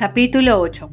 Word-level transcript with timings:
Capítulo 0.00 0.58
8 0.58 0.90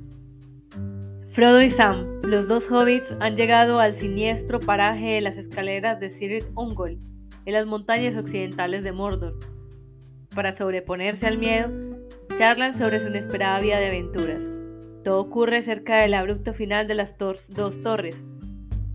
Frodo 1.30 1.62
y 1.62 1.70
Sam, 1.70 2.20
los 2.24 2.50
dos 2.50 2.70
hobbits, 2.70 3.16
han 3.22 3.38
llegado 3.38 3.80
al 3.80 3.94
siniestro 3.94 4.60
paraje 4.60 5.12
de 5.12 5.22
las 5.22 5.38
escaleras 5.38 6.02
de 6.02 6.10
Cirith 6.10 6.44
Ungol, 6.56 7.00
en 7.46 7.54
las 7.54 7.66
montañas 7.66 8.18
occidentales 8.18 8.84
de 8.84 8.92
Mordor. 8.92 9.40
Para 10.36 10.52
sobreponerse 10.52 11.26
al 11.26 11.38
miedo, 11.38 11.70
charlan 12.38 12.74
sobre 12.74 13.00
su 13.00 13.08
inesperada 13.08 13.62
vida 13.62 13.80
de 13.80 13.88
aventuras. 13.88 14.52
Todo 15.06 15.22
ocurre 15.22 15.62
cerca 15.62 16.00
del 16.00 16.14
abrupto 16.14 16.52
final 16.52 16.90
de 16.90 16.96
las 16.96 17.18
dos 17.18 17.82
torres, 17.82 18.26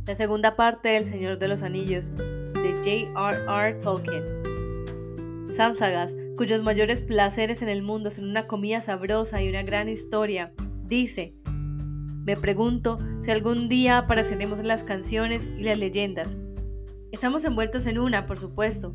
la 0.07 0.15
segunda 0.15 0.57
parte 0.57 0.91
del 0.91 1.07
Señor 1.07 1.39
de 1.39 1.49
los 1.49 1.63
Anillos, 1.63 2.15
de 2.15 2.75
J.R.R. 3.15 3.79
Tolkien. 3.79 4.43
Sam 5.49 5.75
Sagas 5.75 6.15
cuyos 6.37 6.63
mayores 6.63 7.03
placeres 7.03 7.63
en 7.63 7.69
el 7.69 7.83
mundo 7.83 8.11
son 8.11 8.29
una 8.29 8.47
comida 8.47 8.81
sabrosa 8.81 9.43
y 9.43 9.49
una 9.49 9.63
gran 9.63 9.89
historia, 9.89 10.53
dice, 10.87 11.35
me 12.25 12.37
pregunto 12.37 12.99
si 13.21 13.31
algún 13.31 13.69
día 13.69 13.99
apareceremos 13.99 14.61
en 14.61 14.69
las 14.69 14.85
canciones 14.85 15.49
y 15.59 15.65
las 15.65 15.79
leyendas. 15.79 16.39
Estamos 17.11 17.45
envueltos 17.45 17.87
en 17.87 17.99
una, 17.99 18.27
por 18.27 18.39
supuesto, 18.39 18.95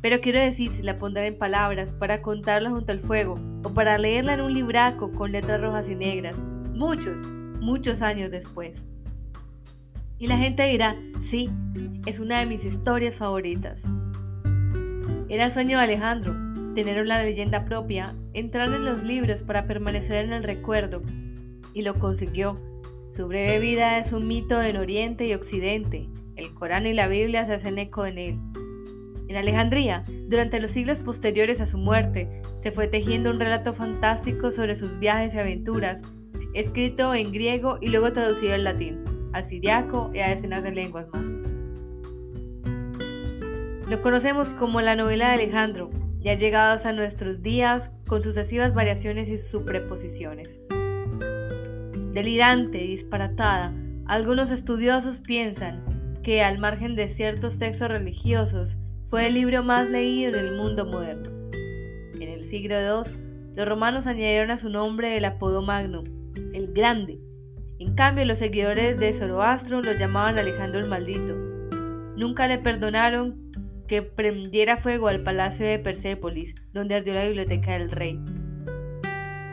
pero 0.00 0.20
quiero 0.20 0.40
decir 0.40 0.72
si 0.72 0.82
la 0.82 0.96
pondrán 0.96 1.26
en 1.26 1.38
palabras 1.38 1.92
para 1.92 2.22
contarla 2.22 2.70
junto 2.70 2.92
al 2.92 3.00
fuego 3.00 3.34
o 3.64 3.74
para 3.74 3.98
leerla 3.98 4.34
en 4.34 4.40
un 4.40 4.54
libraco 4.54 5.12
con 5.12 5.32
letras 5.32 5.60
rojas 5.60 5.88
y 5.88 5.94
negras, 5.94 6.40
muchos, 6.72 7.22
muchos 7.60 8.00
años 8.02 8.30
después. 8.30 8.86
Y 10.18 10.26
la 10.26 10.36
gente 10.36 10.64
dirá, 10.64 10.96
sí, 11.18 11.50
es 12.06 12.20
una 12.20 12.38
de 12.38 12.46
mis 12.46 12.64
historias 12.64 13.18
favoritas. 13.18 13.84
Era 15.28 15.44
el 15.44 15.50
sueño 15.50 15.78
de 15.78 15.84
Alejandro, 15.84 16.34
tener 16.74 17.02
una 17.02 17.22
leyenda 17.22 17.64
propia, 17.64 18.14
entrar 18.32 18.68
en 18.68 18.84
los 18.84 19.02
libros 19.02 19.42
para 19.42 19.66
permanecer 19.66 20.24
en 20.24 20.32
el 20.32 20.42
recuerdo, 20.42 21.02
y 21.74 21.82
lo 21.82 21.98
consiguió. 21.98 22.60
Su 23.10 23.26
breve 23.26 23.58
vida 23.58 23.98
es 23.98 24.12
un 24.12 24.28
mito 24.28 24.62
en 24.62 24.76
Oriente 24.76 25.26
y 25.26 25.34
Occidente. 25.34 26.08
El 26.36 26.54
Corán 26.54 26.86
y 26.86 26.94
la 26.94 27.08
Biblia 27.08 27.44
se 27.44 27.54
hacen 27.54 27.78
eco 27.78 28.06
en 28.06 28.18
él. 28.18 28.38
En 29.28 29.36
Alejandría, 29.36 30.04
durante 30.28 30.60
los 30.60 30.70
siglos 30.70 31.00
posteriores 31.00 31.60
a 31.60 31.66
su 31.66 31.78
muerte, 31.78 32.42
se 32.56 32.72
fue 32.72 32.88
tejiendo 32.88 33.30
un 33.30 33.38
relato 33.38 33.72
fantástico 33.72 34.50
sobre 34.50 34.74
sus 34.74 34.98
viajes 34.98 35.34
y 35.34 35.38
aventuras, 35.38 36.02
escrito 36.54 37.14
en 37.14 37.30
griego 37.32 37.78
y 37.80 37.88
luego 37.88 38.12
traducido 38.12 38.54
al 38.54 38.64
latín, 38.64 39.04
al 39.32 39.44
siriaco 39.44 40.10
y 40.14 40.20
a 40.20 40.28
decenas 40.28 40.62
de 40.62 40.72
lenguas 40.72 41.06
más. 41.12 41.36
Lo 43.88 44.00
conocemos 44.02 44.50
como 44.50 44.80
la 44.80 44.94
novela 44.94 45.28
de 45.28 45.34
Alejandro, 45.34 45.90
ya 46.20 46.34
llegados 46.34 46.86
a 46.86 46.92
nuestros 46.92 47.42
días 47.42 47.90
con 48.06 48.22
sucesivas 48.22 48.74
variaciones 48.74 49.28
y 49.30 49.38
superposiciones. 49.38 50.60
Delirante 52.12 52.84
y 52.84 52.88
disparatada, 52.88 53.72
algunos 54.06 54.50
estudiosos 54.50 55.20
piensan 55.20 56.18
que, 56.22 56.42
al 56.42 56.58
margen 56.58 56.94
de 56.94 57.08
ciertos 57.08 57.58
textos 57.58 57.88
religiosos, 57.88 58.76
fue 59.06 59.26
el 59.26 59.34
libro 59.34 59.62
más 59.62 59.90
leído 59.90 60.38
en 60.38 60.46
el 60.46 60.56
mundo 60.56 60.84
moderno. 60.84 61.30
En 62.20 62.28
el 62.28 62.42
siglo 62.42 62.74
II, 62.74 63.14
los 63.56 63.68
romanos 63.68 64.06
añadieron 64.06 64.50
a 64.50 64.56
su 64.56 64.68
nombre 64.68 65.16
el 65.16 65.24
apodo 65.24 65.62
Magnum, 65.62 66.04
el 66.52 66.72
Grande. 66.72 67.18
En 67.78 67.94
cambio, 67.94 68.24
los 68.26 68.38
seguidores 68.38 69.00
de 69.00 69.12
Zoroastro 69.12 69.80
lo 69.80 69.92
llamaban 69.94 70.38
Alejandro 70.38 70.80
el 70.80 70.88
Maldito. 70.88 71.34
Nunca 72.16 72.46
le 72.46 72.58
perdonaron 72.58 73.50
que 73.90 74.02
prendiera 74.02 74.76
fuego 74.76 75.08
al 75.08 75.24
palacio 75.24 75.66
de 75.66 75.80
Persépolis, 75.80 76.54
donde 76.72 76.94
ardió 76.94 77.12
la 77.12 77.24
biblioteca 77.24 77.72
del 77.72 77.90
rey. 77.90 78.20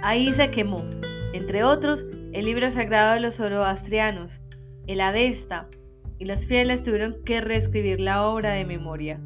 Ahí 0.04 0.32
se 0.32 0.52
quemó, 0.52 0.88
entre 1.34 1.64
otros, 1.64 2.06
el 2.34 2.46
libro 2.46 2.70
sagrado 2.70 3.16
de 3.16 3.20
los 3.20 3.38
zoroastrianos, 3.38 4.40
el 4.86 5.02
Avesta, 5.02 5.68
y 6.20 6.26
los 6.26 6.46
fieles 6.46 6.84
tuvieron 6.84 7.16
que 7.26 7.42
reescribir 7.42 8.00
la 8.00 8.28
obra 8.28 8.52
de 8.52 8.64
memoria. 8.64 9.20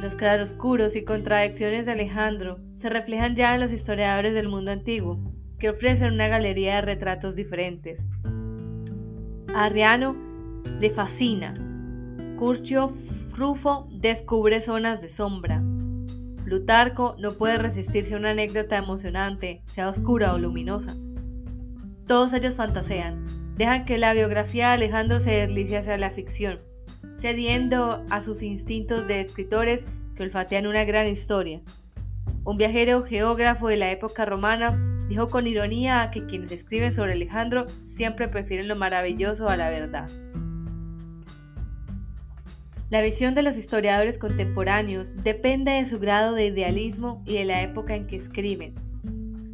Los 0.00 0.16
claroscuros 0.16 0.96
y 0.96 1.04
contradicciones 1.04 1.84
de 1.84 1.92
Alejandro 1.92 2.60
se 2.76 2.88
reflejan 2.88 3.36
ya 3.36 3.54
en 3.54 3.60
los 3.60 3.72
historiadores 3.72 4.32
del 4.32 4.48
mundo 4.48 4.70
antiguo, 4.70 5.20
que 5.58 5.68
ofrecen 5.68 6.14
una 6.14 6.28
galería 6.28 6.76
de 6.76 6.80
retratos 6.80 7.36
diferentes. 7.36 8.06
A 9.54 9.66
Arriano 9.66 10.16
le 10.80 10.88
fascina 10.88 11.52
Curcio 12.42 12.90
Rufo 13.36 13.86
descubre 13.92 14.60
zonas 14.60 15.00
de 15.00 15.08
sombra. 15.08 15.62
Plutarco 16.42 17.14
no 17.20 17.34
puede 17.34 17.56
resistirse 17.56 18.14
a 18.14 18.18
una 18.18 18.30
anécdota 18.30 18.78
emocionante, 18.78 19.62
sea 19.66 19.88
oscura 19.88 20.34
o 20.34 20.38
luminosa. 20.38 20.96
Todos 22.08 22.32
ellos 22.32 22.56
fantasean, 22.56 23.24
dejan 23.56 23.84
que 23.84 23.96
la 23.96 24.12
biografía 24.12 24.66
de 24.66 24.72
Alejandro 24.72 25.20
se 25.20 25.30
deslice 25.30 25.76
hacia 25.76 25.96
la 25.98 26.10
ficción, 26.10 26.58
cediendo 27.16 28.04
a 28.10 28.20
sus 28.20 28.42
instintos 28.42 29.06
de 29.06 29.20
escritores 29.20 29.86
que 30.16 30.24
olfatean 30.24 30.66
una 30.66 30.84
gran 30.84 31.06
historia. 31.06 31.60
Un 32.42 32.58
viajero 32.58 33.04
geógrafo 33.04 33.68
de 33.68 33.76
la 33.76 33.92
época 33.92 34.24
romana 34.24 34.76
dijo 35.08 35.28
con 35.28 35.46
ironía 35.46 36.10
que 36.12 36.26
quienes 36.26 36.50
escriben 36.50 36.90
sobre 36.90 37.12
Alejandro 37.12 37.66
siempre 37.84 38.26
prefieren 38.26 38.66
lo 38.66 38.74
maravilloso 38.74 39.48
a 39.48 39.56
la 39.56 39.70
verdad. 39.70 40.10
La 42.92 43.00
visión 43.00 43.32
de 43.32 43.42
los 43.42 43.56
historiadores 43.56 44.18
contemporáneos 44.18 45.16
depende 45.16 45.70
de 45.70 45.86
su 45.86 45.98
grado 45.98 46.34
de 46.34 46.48
idealismo 46.48 47.22
y 47.24 47.36
de 47.36 47.46
la 47.46 47.62
época 47.62 47.94
en 47.94 48.06
que 48.06 48.16
escriben. 48.16 48.74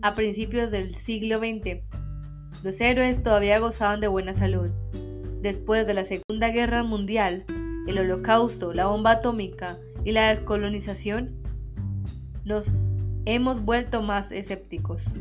A 0.03 0.12
principios 0.12 0.72
del 0.72 0.93
siglo 0.93 1.38
XX, 1.38 1.84
los 2.65 2.81
héroes 2.81 3.22
todavía 3.22 3.60
gozaban 3.60 4.00
de 4.00 4.09
buena 4.09 4.32
salud. 4.32 4.71
Después 5.41 5.87
de 5.87 5.94
la 5.94 6.04
Segunda 6.04 6.48
Guerra 6.48 6.82
Mundial, 6.82 7.44
el 7.87 8.00
Holocausto, 8.00 8.75
la 8.75 8.87
bomba 8.87 9.12
atómica 9.12 9.78
y 10.04 10.10
la 10.10 10.31
descolonización, 10.31 11.37
nos 12.44 12.75
hemos 13.25 13.60
vuelto 13.60 14.03
más 14.03 14.32
escépticos. 14.32 15.15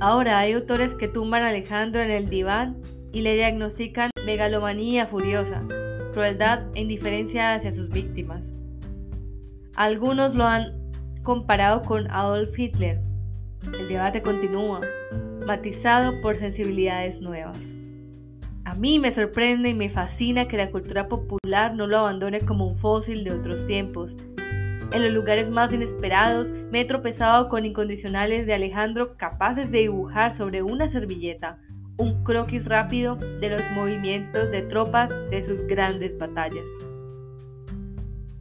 Ahora 0.00 0.38
hay 0.38 0.54
autores 0.54 0.94
que 0.94 1.08
tumban 1.08 1.42
a 1.42 1.48
Alejandro 1.48 2.00
en 2.00 2.10
el 2.10 2.30
diván 2.30 2.80
y 3.12 3.20
le 3.22 3.34
diagnostican 3.34 4.10
megalomanía 4.24 5.06
furiosa, 5.06 5.62
crueldad 6.12 6.66
e 6.74 6.82
indiferencia 6.82 7.54
hacia 7.54 7.70
sus 7.70 7.88
víctimas. 7.88 8.52
Algunos 9.76 10.34
lo 10.34 10.44
han 10.44 10.72
comparado 11.22 11.82
con 11.82 12.10
Adolf 12.10 12.58
Hitler. 12.58 13.00
El 13.78 13.88
debate 13.88 14.22
continúa, 14.22 14.80
matizado 15.46 16.20
por 16.20 16.36
sensibilidades 16.36 17.20
nuevas. 17.20 17.74
A 18.64 18.74
mí 18.74 18.98
me 18.98 19.10
sorprende 19.10 19.68
y 19.68 19.74
me 19.74 19.88
fascina 19.88 20.48
que 20.48 20.56
la 20.56 20.70
cultura 20.70 21.08
popular 21.08 21.74
no 21.74 21.86
lo 21.86 21.98
abandone 21.98 22.40
como 22.40 22.66
un 22.66 22.76
fósil 22.76 23.22
de 23.22 23.32
otros 23.32 23.64
tiempos. 23.64 24.16
En 24.92 25.02
los 25.02 25.12
lugares 25.12 25.50
más 25.50 25.72
inesperados 25.72 26.52
me 26.70 26.80
he 26.80 26.84
tropezado 26.84 27.48
con 27.48 27.64
incondicionales 27.64 28.46
de 28.46 28.54
Alejandro 28.54 29.16
capaces 29.16 29.70
de 29.70 29.80
dibujar 29.80 30.32
sobre 30.32 30.62
una 30.62 30.88
servilleta 30.88 31.58
un 31.98 32.22
croquis 32.24 32.66
rápido 32.66 33.16
de 33.16 33.50
los 33.50 33.62
movimientos 33.72 34.50
de 34.50 34.62
tropas 34.62 35.14
de 35.30 35.40
sus 35.42 35.62
grandes 35.66 36.16
batallas. 36.18 36.68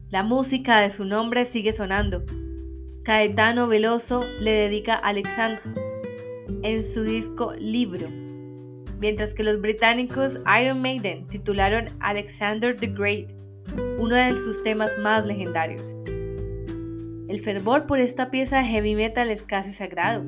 La 0.10 0.24
música 0.24 0.80
de 0.82 0.90
su 0.90 1.06
nombre 1.06 1.46
sigue 1.46 1.72
sonando. 1.72 2.24
Caetano 3.04 3.68
Veloso 3.68 4.24
le 4.40 4.52
dedica 4.52 4.96
a 4.96 5.10
Alexandre 5.10 5.64
en 6.64 6.84
su 6.84 7.04
disco 7.04 7.54
Libro, 7.58 8.08
mientras 9.00 9.34
que 9.34 9.44
los 9.44 9.62
británicos 9.62 10.40
Iron 10.62 10.82
Maiden 10.82 11.28
titularon 11.28 11.86
Alexander 12.00 12.76
the 12.76 12.88
Great, 12.88 13.32
uno 14.00 14.16
de 14.16 14.36
sus 14.38 14.62
temas 14.64 14.98
más 15.00 15.26
legendarios. 15.26 15.96
El 17.28 17.40
fervor 17.40 17.86
por 17.86 18.00
esta 18.00 18.30
pieza 18.30 18.60
de 18.60 18.66
heavy 18.66 18.96
metal 18.96 19.32
es 19.32 19.44
casi 19.44 19.72
sagrado. 19.72 20.24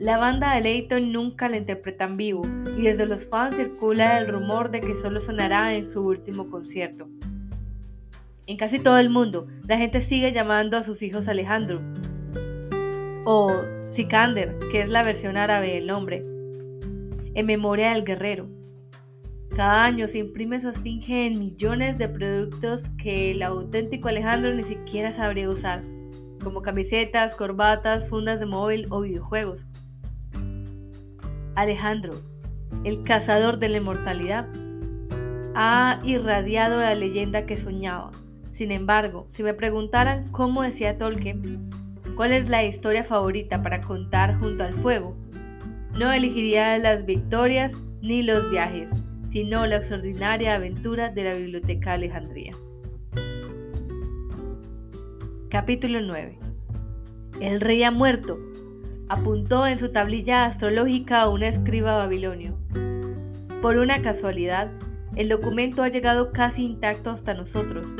La 0.00 0.16
banda 0.16 0.54
de 0.54 0.62
Leighton 0.62 1.12
nunca 1.12 1.50
la 1.50 1.58
interpreta 1.58 2.06
en 2.06 2.16
vivo 2.16 2.40
y 2.78 2.84
desde 2.84 3.04
los 3.04 3.26
fans 3.26 3.56
circula 3.56 4.16
el 4.16 4.28
rumor 4.28 4.70
de 4.70 4.80
que 4.80 4.94
solo 4.94 5.20
sonará 5.20 5.74
en 5.74 5.84
su 5.84 6.00
último 6.00 6.48
concierto. 6.48 7.06
En 8.46 8.56
casi 8.56 8.78
todo 8.78 8.96
el 8.96 9.10
mundo, 9.10 9.46
la 9.66 9.76
gente 9.76 10.00
sigue 10.00 10.32
llamando 10.32 10.78
a 10.78 10.82
sus 10.82 11.02
hijos 11.02 11.28
Alejandro 11.28 11.82
o 13.26 13.60
Sikander, 13.90 14.58
que 14.72 14.80
es 14.80 14.88
la 14.88 15.02
versión 15.02 15.36
árabe 15.36 15.74
del 15.74 15.88
nombre, 15.88 16.24
en 17.34 17.44
memoria 17.44 17.92
del 17.92 18.02
guerrero. 18.02 18.48
Cada 19.54 19.84
año 19.84 20.06
se 20.06 20.16
imprime 20.16 20.60
su 20.60 20.70
esfinge 20.70 21.26
en 21.26 21.38
millones 21.38 21.98
de 21.98 22.08
productos 22.08 22.88
que 22.96 23.32
el 23.32 23.42
auténtico 23.42 24.08
Alejandro 24.08 24.54
ni 24.54 24.64
siquiera 24.64 25.10
sabría 25.10 25.50
usar, 25.50 25.84
como 26.42 26.62
camisetas, 26.62 27.34
corbatas, 27.34 28.08
fundas 28.08 28.40
de 28.40 28.46
móvil 28.46 28.86
o 28.88 29.02
videojuegos. 29.02 29.66
Alejandro, 31.54 32.14
el 32.84 33.02
cazador 33.02 33.58
de 33.58 33.68
la 33.68 33.78
inmortalidad, 33.78 34.46
ha 35.54 36.00
irradiado 36.04 36.80
la 36.80 36.94
leyenda 36.94 37.46
que 37.46 37.56
soñaba. 37.56 38.10
Sin 38.52 38.70
embargo, 38.70 39.26
si 39.28 39.42
me 39.42 39.54
preguntaran 39.54 40.28
cómo 40.30 40.62
decía 40.62 40.98
Tolkien, 40.98 41.70
cuál 42.16 42.32
es 42.32 42.50
la 42.50 42.64
historia 42.64 43.04
favorita 43.04 43.62
para 43.62 43.80
contar 43.80 44.34
junto 44.38 44.64
al 44.64 44.74
fuego, 44.74 45.16
no 45.98 46.12
elegiría 46.12 46.78
las 46.78 47.04
victorias 47.04 47.76
ni 48.00 48.22
los 48.22 48.48
viajes, 48.50 48.98
sino 49.26 49.66
la 49.66 49.76
extraordinaria 49.76 50.54
aventura 50.54 51.10
de 51.10 51.24
la 51.24 51.34
Biblioteca 51.34 51.92
Alejandría. 51.92 52.52
Capítulo 55.48 56.00
9. 56.00 56.38
El 57.40 57.60
rey 57.60 57.82
ha 57.82 57.90
muerto, 57.90 58.38
apuntó 59.10 59.66
en 59.66 59.76
su 59.76 59.90
tablilla 59.90 60.44
astrológica 60.44 61.28
un 61.28 61.42
escriba 61.42 61.96
babilonio. 61.96 62.56
Por 63.60 63.76
una 63.76 64.02
casualidad, 64.02 64.70
el 65.16 65.28
documento 65.28 65.82
ha 65.82 65.88
llegado 65.88 66.30
casi 66.30 66.64
intacto 66.64 67.10
hasta 67.10 67.34
nosotros. 67.34 67.96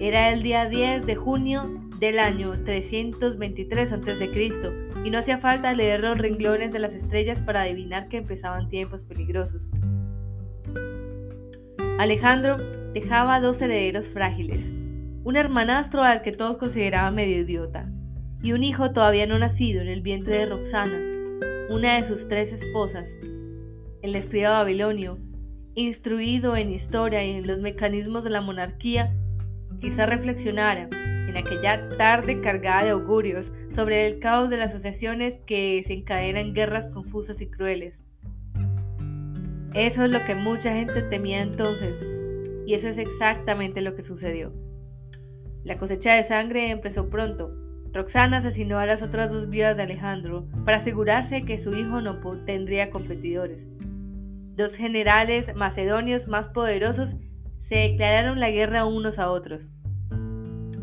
Era 0.00 0.30
el 0.30 0.42
día 0.42 0.66
10 0.66 1.06
de 1.06 1.14
junio 1.14 1.80
del 2.00 2.18
año 2.18 2.64
323 2.64 3.92
a.C. 3.92 4.72
y 5.04 5.10
no 5.10 5.18
hacía 5.18 5.38
falta 5.38 5.72
leer 5.72 6.00
los 6.00 6.18
renglones 6.18 6.72
de 6.72 6.80
las 6.80 6.94
estrellas 6.94 7.40
para 7.40 7.62
adivinar 7.62 8.08
que 8.08 8.16
empezaban 8.16 8.66
tiempos 8.66 9.04
peligrosos. 9.04 9.70
Alejandro 12.00 12.58
dejaba 12.92 13.38
dos 13.38 13.62
herederos 13.62 14.08
frágiles, 14.08 14.72
un 15.22 15.36
hermanastro 15.36 16.02
al 16.02 16.22
que 16.22 16.32
todos 16.32 16.56
consideraban 16.56 17.14
medio 17.14 17.38
idiota, 17.38 17.88
y 18.42 18.52
un 18.52 18.62
hijo 18.62 18.92
todavía 18.92 19.26
no 19.26 19.38
nacido 19.38 19.82
en 19.82 19.88
el 19.88 20.00
vientre 20.00 20.38
de 20.38 20.46
Roxana, 20.46 20.98
una 21.68 21.96
de 21.96 22.02
sus 22.02 22.26
tres 22.28 22.52
esposas. 22.52 23.16
El 24.02 24.16
escriba 24.16 24.50
babilonio, 24.50 25.18
instruido 25.74 26.56
en 26.56 26.70
historia 26.70 27.24
y 27.24 27.30
en 27.32 27.46
los 27.46 27.58
mecanismos 27.60 28.24
de 28.24 28.30
la 28.30 28.40
monarquía, 28.40 29.14
quizá 29.80 30.06
reflexionara 30.06 30.88
en 31.28 31.36
aquella 31.36 31.88
tarde 31.90 32.40
cargada 32.40 32.84
de 32.84 32.90
augurios 32.90 33.52
sobre 33.70 34.06
el 34.06 34.18
caos 34.18 34.50
de 34.50 34.56
las 34.56 34.70
asociaciones 34.70 35.38
que 35.46 35.76
desencadenan 35.76 36.54
guerras 36.54 36.88
confusas 36.88 37.40
y 37.40 37.48
crueles. 37.48 38.04
Eso 39.74 40.04
es 40.04 40.10
lo 40.10 40.24
que 40.24 40.34
mucha 40.34 40.74
gente 40.74 41.02
temía 41.02 41.42
entonces, 41.42 42.04
y 42.66 42.74
eso 42.74 42.88
es 42.88 42.98
exactamente 42.98 43.80
lo 43.80 43.94
que 43.94 44.02
sucedió. 44.02 44.52
La 45.62 45.78
cosecha 45.78 46.14
de 46.14 46.22
sangre 46.24 46.70
empezó 46.70 47.08
pronto. 47.08 47.59
Roxana 47.92 48.36
asesinó 48.36 48.78
a 48.78 48.86
las 48.86 49.02
otras 49.02 49.32
dos 49.32 49.48
viudas 49.48 49.76
de 49.76 49.82
Alejandro 49.82 50.46
para 50.64 50.76
asegurarse 50.76 51.44
que 51.44 51.58
su 51.58 51.74
hijo 51.74 52.00
no 52.00 52.20
tendría 52.44 52.90
competidores. 52.90 53.68
Dos 54.56 54.76
generales 54.76 55.52
macedonios 55.56 56.28
más 56.28 56.48
poderosos 56.48 57.16
se 57.58 57.76
declararon 57.76 58.38
la 58.38 58.50
guerra 58.50 58.84
unos 58.84 59.18
a 59.18 59.30
otros. 59.30 59.70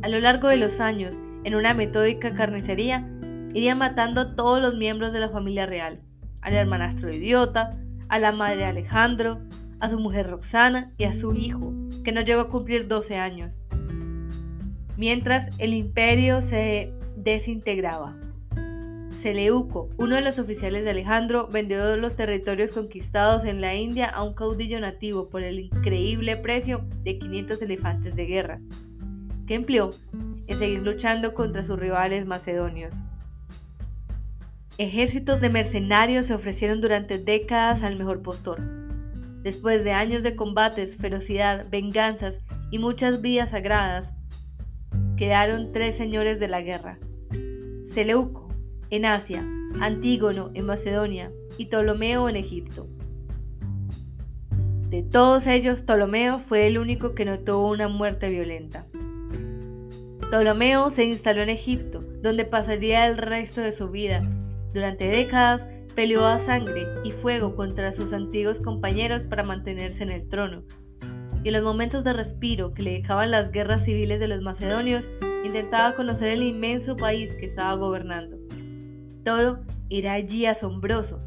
A 0.01 0.09
lo 0.09 0.19
largo 0.19 0.47
de 0.49 0.57
los 0.57 0.79
años, 0.79 1.19
en 1.43 1.55
una 1.55 1.73
metódica 1.73 2.33
carnicería, 2.33 3.09
irían 3.53 3.77
matando 3.77 4.21
a 4.21 4.35
todos 4.35 4.61
los 4.61 4.75
miembros 4.75 5.13
de 5.13 5.19
la 5.19 5.29
familia 5.29 5.65
real, 5.65 6.01
al 6.41 6.53
hermanastro 6.53 7.13
idiota, 7.13 7.77
a 8.09 8.19
la 8.19 8.31
madre 8.31 8.65
Alejandro, 8.65 9.39
a 9.79 9.89
su 9.89 9.99
mujer 9.99 10.27
Roxana 10.27 10.91
y 10.97 11.05
a 11.05 11.13
su 11.13 11.33
hijo, 11.33 11.73
que 12.03 12.11
no 12.11 12.21
llegó 12.21 12.41
a 12.41 12.49
cumplir 12.49 12.87
12 12.87 13.15
años. 13.15 13.61
Mientras 14.97 15.49
el 15.59 15.73
imperio 15.73 16.41
se 16.41 16.93
desintegraba. 17.31 18.15
Seleuco, 19.09 19.89
uno 19.97 20.15
de 20.15 20.21
los 20.21 20.39
oficiales 20.39 20.85
de 20.85 20.91
Alejandro, 20.91 21.47
vendió 21.51 21.97
los 21.97 22.15
territorios 22.15 22.71
conquistados 22.71 23.43
en 23.45 23.61
la 23.61 23.75
India 23.75 24.05
a 24.05 24.23
un 24.23 24.33
caudillo 24.33 24.79
nativo 24.79 25.27
por 25.27 25.43
el 25.43 25.59
increíble 25.59 26.37
precio 26.37 26.85
de 27.03 27.17
500 27.17 27.61
elefantes 27.61 28.15
de 28.15 28.25
guerra 28.25 28.61
que 29.45 29.55
empleó 29.55 29.89
en 30.45 30.57
seguir 30.57 30.83
luchando 30.83 31.33
contra 31.33 31.63
sus 31.63 31.79
rivales 31.79 32.25
macedonios. 32.25 33.03
Ejércitos 34.77 35.41
de 35.41 35.49
mercenarios 35.49 36.27
se 36.27 36.33
ofrecieron 36.33 36.79
durante 36.79 37.17
décadas 37.17 37.83
al 37.83 37.97
mejor 37.97 38.21
postor. 38.21 38.61
Después 39.41 39.83
de 39.83 39.91
años 39.91 40.23
de 40.23 40.35
combates, 40.35 40.97
ferocidad, 40.97 41.67
venganzas 41.69 42.41
y 42.71 42.77
muchas 42.77 43.21
vidas 43.21 43.49
sagradas, 43.51 44.13
quedaron 45.15 45.71
tres 45.71 45.97
señores 45.97 46.39
de 46.39 46.47
la 46.47 46.61
guerra. 46.61 46.99
Seleuco, 47.87 48.49
en 48.89 49.05
Asia, 49.05 49.47
Antígono, 49.79 50.51
en 50.53 50.65
Macedonia, 50.65 51.31
y 51.57 51.67
Ptolomeo, 51.67 52.27
en 52.27 52.35
Egipto. 52.35 52.85
De 54.89 55.03
todos 55.03 55.47
ellos, 55.47 55.83
Ptolomeo 55.83 56.37
fue 56.37 56.67
el 56.67 56.79
único 56.79 57.15
que 57.15 57.23
no 57.23 57.39
tuvo 57.39 57.69
una 57.69 57.87
muerte 57.87 58.29
violenta. 58.29 58.85
Ptolomeo 60.19 60.89
se 60.89 61.05
instaló 61.05 61.41
en 61.41 61.49
Egipto, 61.49 62.03
donde 62.21 62.43
pasaría 62.43 63.07
el 63.07 63.17
resto 63.17 63.61
de 63.61 63.71
su 63.71 63.89
vida. 63.89 64.21
Durante 64.73 65.07
décadas 65.07 65.65
peleó 65.95 66.25
a 66.25 66.39
sangre 66.39 66.87
y 67.05 67.11
fuego 67.11 67.55
contra 67.55 67.93
sus 67.93 68.11
antiguos 68.11 68.59
compañeros 68.59 69.23
para 69.23 69.43
mantenerse 69.43 70.03
en 70.03 70.11
el 70.11 70.27
trono. 70.27 70.63
Y 71.41 71.47
en 71.47 71.53
los 71.53 71.63
momentos 71.63 72.03
de 72.03 72.11
respiro 72.11 72.73
que 72.73 72.83
le 72.83 72.91
dejaban 72.91 73.31
las 73.31 73.49
guerras 73.51 73.85
civiles 73.85 74.19
de 74.19 74.27
los 74.27 74.41
macedonios, 74.41 75.07
intentaba 75.43 75.93
conocer 75.95 76.29
el 76.29 76.43
inmenso 76.43 76.97
país 76.97 77.33
que 77.33 77.45
estaba 77.45 77.75
gobernando. 77.75 78.37
Todo 79.23 79.63
era 79.89 80.13
allí 80.13 80.45
asombroso. 80.45 81.23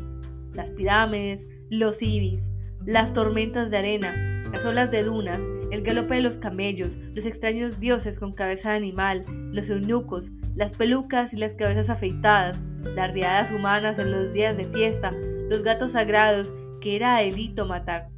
Las 0.52 0.70
pirámides, 0.70 1.46
los 1.70 2.02
ibis, 2.02 2.50
las 2.84 3.12
tormentas 3.12 3.70
de 3.70 3.78
arena, 3.78 4.48
las 4.52 4.64
olas 4.64 4.90
de 4.90 5.04
dunas, 5.04 5.44
el 5.70 5.82
galope 5.82 6.16
de 6.16 6.22
los 6.22 6.38
camellos, 6.38 6.98
los 7.14 7.26
extraños 7.26 7.78
dioses 7.78 8.18
con 8.18 8.32
cabeza 8.32 8.70
de 8.70 8.76
animal, 8.76 9.24
los 9.52 9.70
eunucos, 9.70 10.32
las 10.54 10.72
pelucas 10.72 11.32
y 11.32 11.36
las 11.36 11.54
cabezas 11.54 11.90
afeitadas, 11.90 12.62
las 12.82 13.12
riadas 13.12 13.52
humanas 13.52 13.98
en 13.98 14.10
los 14.10 14.32
días 14.32 14.56
de 14.56 14.64
fiesta, 14.64 15.12
los 15.48 15.62
gatos 15.62 15.92
sagrados 15.92 16.52
que 16.80 16.96
era 16.96 17.18
delito 17.18 17.66
matar. 17.66 18.08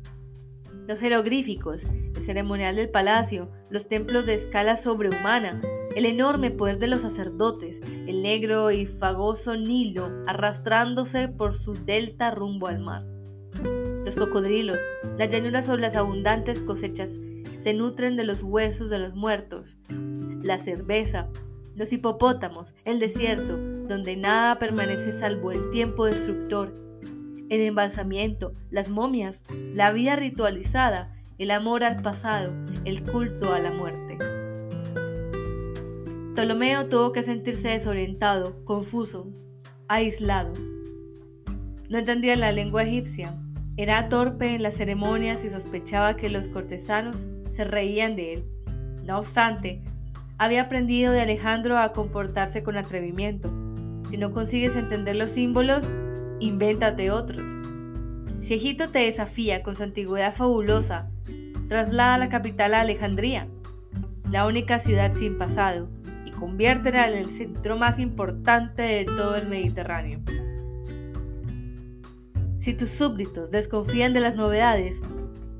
Los 0.86 1.00
jeroglíficos, 1.00 1.84
el 1.84 2.22
ceremonial 2.22 2.76
del 2.76 2.90
palacio, 2.90 3.50
los 3.70 3.88
templos 3.88 4.26
de 4.26 4.34
escala 4.34 4.76
sobrehumana, 4.76 5.60
el 5.96 6.06
enorme 6.06 6.50
poder 6.50 6.78
de 6.78 6.86
los 6.86 7.02
sacerdotes, 7.02 7.80
el 8.06 8.22
negro 8.22 8.70
y 8.70 8.86
fagoso 8.86 9.56
Nilo 9.56 10.10
arrastrándose 10.26 11.28
por 11.28 11.56
su 11.56 11.74
delta 11.74 12.30
rumbo 12.30 12.68
al 12.68 12.80
mar. 12.80 13.04
Los 14.04 14.16
cocodrilos, 14.16 14.80
las 15.18 15.28
llanuras 15.28 15.68
o 15.68 15.76
las 15.76 15.94
abundantes 15.94 16.62
cosechas 16.62 17.18
se 17.58 17.74
nutren 17.74 18.16
de 18.16 18.24
los 18.24 18.42
huesos 18.42 18.90
de 18.90 18.98
los 18.98 19.14
muertos, 19.14 19.76
la 19.88 20.58
cerveza, 20.58 21.28
los 21.76 21.92
hipopótamos, 21.92 22.74
el 22.84 22.98
desierto, 22.98 23.56
donde 23.86 24.16
nada 24.16 24.58
permanece 24.58 25.12
salvo 25.12 25.52
el 25.52 25.70
tiempo 25.70 26.06
destructor, 26.06 26.74
el 27.48 27.60
embalsamiento, 27.60 28.54
las 28.70 28.88
momias, 28.88 29.44
la 29.74 29.92
vida 29.92 30.16
ritualizada, 30.16 31.14
el 31.38 31.50
amor 31.50 31.84
al 31.84 32.02
pasado, 32.02 32.52
el 32.84 33.02
culto 33.04 33.52
a 33.52 33.58
la 33.58 33.70
muerte. 33.70 34.41
Ptolomeo 36.34 36.88
tuvo 36.88 37.12
que 37.12 37.22
sentirse 37.22 37.68
desorientado, 37.68 38.64
confuso, 38.64 39.28
aislado. 39.86 40.54
No 41.90 41.98
entendía 41.98 42.36
la 42.36 42.52
lengua 42.52 42.84
egipcia, 42.84 43.38
era 43.76 44.08
torpe 44.08 44.54
en 44.54 44.62
las 44.62 44.74
ceremonias 44.76 45.44
y 45.44 45.50
sospechaba 45.50 46.16
que 46.16 46.30
los 46.30 46.48
cortesanos 46.48 47.28
se 47.48 47.64
reían 47.64 48.16
de 48.16 48.32
él. 48.32 48.44
No 49.04 49.18
obstante, 49.18 49.82
había 50.38 50.62
aprendido 50.62 51.12
de 51.12 51.20
Alejandro 51.20 51.76
a 51.76 51.92
comportarse 51.92 52.62
con 52.62 52.78
atrevimiento. 52.78 53.52
Si 54.08 54.16
no 54.16 54.32
consigues 54.32 54.74
entender 54.74 55.16
los 55.16 55.32
símbolos, 55.32 55.92
invéntate 56.40 57.10
otros. 57.10 57.46
Si 58.40 58.54
Egipto 58.54 58.88
te 58.88 59.00
desafía 59.00 59.62
con 59.62 59.76
su 59.76 59.82
antigüedad 59.82 60.32
fabulosa, 60.32 61.10
traslada 61.68 62.16
la 62.16 62.30
capital 62.30 62.72
a 62.72 62.80
Alejandría, 62.80 63.48
la 64.30 64.46
única 64.46 64.78
ciudad 64.78 65.12
sin 65.12 65.36
pasado, 65.36 65.90
conviértela 66.42 67.08
en 67.08 67.16
el 67.16 67.30
centro 67.30 67.76
más 67.76 68.00
importante 68.00 68.82
de 68.82 69.04
todo 69.04 69.36
el 69.36 69.46
Mediterráneo. 69.46 70.18
Si 72.58 72.74
tus 72.74 72.88
súbditos 72.88 73.52
desconfían 73.52 74.12
de 74.12 74.18
las 74.18 74.34
novedades, 74.34 75.00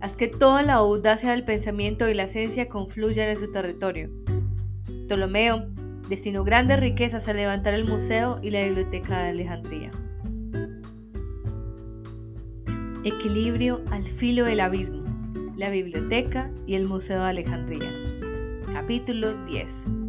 haz 0.01 0.17
que 0.17 0.27
toda 0.27 0.63
la 0.63 0.75
audacia 0.75 1.31
del 1.31 1.45
pensamiento 1.45 2.09
y 2.09 2.15
la 2.15 2.25
esencia 2.25 2.69
confluyan 2.69 3.29
en 3.29 3.37
su 3.37 3.53
territorio. 3.53 4.11
Ptolomeo 5.07 5.69
destinó 6.09 6.43
grandes 6.43 6.81
riquezas 6.81 7.29
a 7.29 7.33
levantar 7.33 7.75
el 7.75 7.85
museo 7.85 8.41
y 8.43 8.51
la 8.51 8.65
biblioteca 8.65 9.23
de 9.23 9.29
Alejandría. 9.29 9.93
Equilibrio 13.05 13.83
al 13.93 14.03
filo 14.03 14.47
del 14.47 14.59
abismo. 14.59 15.05
La 15.57 15.71
biblioteca 15.71 16.51
y 16.67 16.75
el 16.75 16.89
Museo 16.89 17.21
de 17.21 17.29
Alejandría. 17.29 17.89
Capítulo 18.73 19.45
10. 19.45 20.02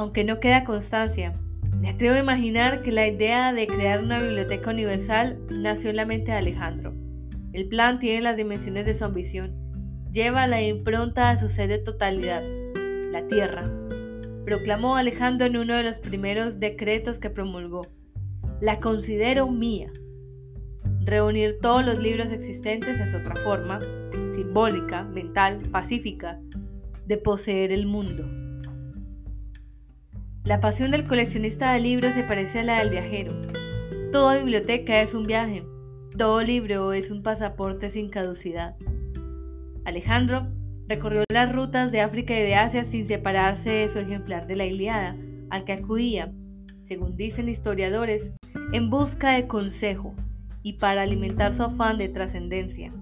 Aunque 0.00 0.24
no 0.24 0.40
queda 0.40 0.64
constancia 0.64 1.34
me 1.78 1.90
atrevo 1.90 2.14
a 2.14 2.20
imaginar 2.20 2.80
que 2.80 2.90
la 2.90 3.06
idea 3.06 3.52
de 3.52 3.66
crear 3.66 4.02
una 4.02 4.18
biblioteca 4.18 4.70
universal 4.70 5.38
nació 5.50 5.90
en 5.90 5.96
la 5.96 6.06
mente 6.06 6.32
de 6.32 6.38
Alejandro. 6.38 6.94
El 7.52 7.68
plan 7.68 7.98
tiene 7.98 8.22
las 8.22 8.38
dimensiones 8.38 8.86
de 8.86 8.94
su 8.94 9.04
ambición. 9.04 9.54
Lleva 10.10 10.46
la 10.46 10.62
impronta 10.62 11.28
de 11.28 11.36
su 11.36 11.48
sed 11.48 11.68
de 11.68 11.76
totalidad, 11.80 12.42
la 13.12 13.26
tierra. 13.26 13.70
proclamó 14.46 14.96
Alejandro 14.96 15.46
en 15.46 15.58
uno 15.58 15.74
de 15.74 15.82
los 15.82 15.98
primeros 15.98 16.60
decretos 16.60 17.18
que 17.18 17.28
promulgó. 17.28 17.82
La 18.58 18.80
considero 18.80 19.50
mía. 19.50 19.90
Reunir 21.02 21.58
todos 21.60 21.84
los 21.84 21.98
libros 21.98 22.30
existentes 22.32 23.00
es 23.00 23.14
otra 23.14 23.36
forma, 23.36 23.80
simbólica, 24.32 25.02
mental, 25.02 25.60
pacífica, 25.70 26.40
de 27.04 27.18
poseer 27.18 27.70
el 27.70 27.84
mundo. 27.84 28.49
La 30.44 30.58
pasión 30.58 30.90
del 30.90 31.06
coleccionista 31.06 31.72
de 31.72 31.80
libros 31.80 32.14
se 32.14 32.24
parece 32.24 32.60
a 32.60 32.64
la 32.64 32.78
del 32.78 32.88
viajero. 32.88 33.38
Toda 34.10 34.38
biblioteca 34.38 35.02
es 35.02 35.12
un 35.12 35.24
viaje, 35.24 35.66
todo 36.16 36.40
libro 36.40 36.94
es 36.94 37.10
un 37.10 37.22
pasaporte 37.22 37.90
sin 37.90 38.08
caducidad. 38.08 38.74
Alejandro 39.84 40.48
recorrió 40.88 41.24
las 41.30 41.52
rutas 41.52 41.92
de 41.92 42.00
África 42.00 42.32
y 42.32 42.42
de 42.42 42.54
Asia 42.54 42.84
sin 42.84 43.04
separarse 43.04 43.68
de 43.68 43.88
su 43.88 43.98
ejemplar 43.98 44.46
de 44.46 44.56
la 44.56 44.64
Iliada, 44.64 45.14
al 45.50 45.64
que 45.64 45.74
acudía, 45.74 46.32
según 46.84 47.16
dicen 47.16 47.50
historiadores, 47.50 48.32
en 48.72 48.88
busca 48.88 49.32
de 49.32 49.46
consejo 49.46 50.14
y 50.62 50.74
para 50.74 51.02
alimentar 51.02 51.52
su 51.52 51.64
afán 51.64 51.98
de 51.98 52.08
trascendencia. 52.08 52.94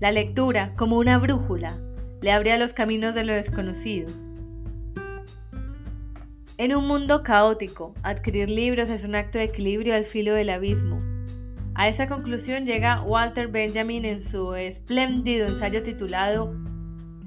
La 0.00 0.10
lectura, 0.10 0.72
como 0.74 0.96
una 0.96 1.18
brújula, 1.18 1.76
le 2.22 2.32
abría 2.32 2.56
los 2.56 2.72
caminos 2.72 3.14
de 3.14 3.24
lo 3.24 3.34
desconocido. 3.34 4.08
En 6.58 6.74
un 6.74 6.88
mundo 6.88 7.22
caótico, 7.22 7.94
adquirir 8.02 8.50
libros 8.50 8.90
es 8.90 9.04
un 9.04 9.14
acto 9.14 9.38
de 9.38 9.44
equilibrio 9.44 9.94
al 9.94 10.04
filo 10.04 10.34
del 10.34 10.50
abismo. 10.50 10.98
A 11.76 11.86
esa 11.86 12.08
conclusión 12.08 12.66
llega 12.66 13.00
Walter 13.02 13.46
Benjamin 13.46 14.04
en 14.04 14.18
su 14.18 14.56
espléndido 14.56 15.46
ensayo 15.46 15.84
titulado 15.84 16.52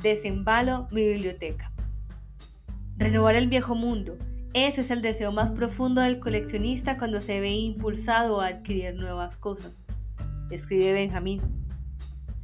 Desembalo 0.02 0.90
mi 0.92 1.08
biblioteca. 1.08 1.72
Renovar 2.98 3.36
el 3.36 3.48
viejo 3.48 3.74
mundo, 3.74 4.18
ese 4.54 4.82
es 4.82 4.92
el 4.92 5.02
deseo 5.02 5.32
más 5.32 5.50
profundo 5.52 6.02
del 6.02 6.20
coleccionista 6.20 6.98
cuando 6.98 7.22
se 7.22 7.40
ve 7.40 7.52
impulsado 7.52 8.42
a 8.42 8.48
adquirir 8.48 8.96
nuevas 8.96 9.38
cosas, 9.38 9.86
escribe 10.50 10.92
Benjamin. 10.92 11.42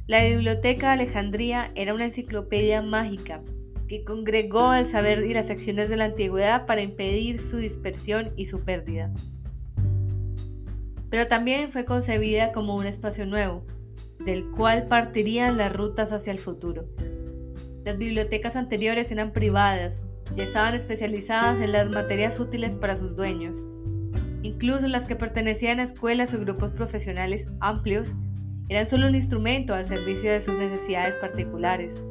La 0.06 0.24
Biblioteca 0.24 0.86
de 0.86 1.02
Alejandría 1.02 1.70
era 1.74 1.92
una 1.92 2.04
enciclopedia 2.04 2.80
mágica 2.80 3.42
que 3.88 4.04
congregó 4.04 4.74
el 4.74 4.86
saber 4.86 5.24
y 5.24 5.34
las 5.34 5.50
acciones 5.50 5.88
de 5.88 5.96
la 5.96 6.04
antigüedad 6.04 6.66
para 6.66 6.82
impedir 6.82 7.38
su 7.38 7.56
dispersión 7.56 8.32
y 8.36 8.44
su 8.44 8.60
pérdida. 8.60 9.10
Pero 11.10 11.26
también 11.26 11.70
fue 11.70 11.86
concebida 11.86 12.52
como 12.52 12.76
un 12.76 12.86
espacio 12.86 13.24
nuevo, 13.24 13.64
del 14.24 14.50
cual 14.50 14.86
partirían 14.86 15.56
las 15.56 15.72
rutas 15.72 16.12
hacia 16.12 16.32
el 16.32 16.38
futuro. 16.38 16.86
Las 17.84 17.96
bibliotecas 17.96 18.56
anteriores 18.56 19.10
eran 19.10 19.32
privadas 19.32 20.02
y 20.36 20.42
estaban 20.42 20.74
especializadas 20.74 21.60
en 21.60 21.72
las 21.72 21.88
materias 21.88 22.38
útiles 22.38 22.76
para 22.76 22.94
sus 22.94 23.16
dueños. 23.16 23.64
Incluso 24.42 24.86
las 24.86 25.06
que 25.06 25.16
pertenecían 25.16 25.80
a 25.80 25.84
escuelas 25.84 26.34
o 26.34 26.40
grupos 26.40 26.70
profesionales 26.72 27.48
amplios 27.60 28.14
eran 28.68 28.84
solo 28.84 29.06
un 29.06 29.14
instrumento 29.14 29.72
al 29.72 29.86
servicio 29.86 30.30
de 30.30 30.40
sus 30.40 30.58
necesidades 30.58 31.16
particulares. 31.16 32.02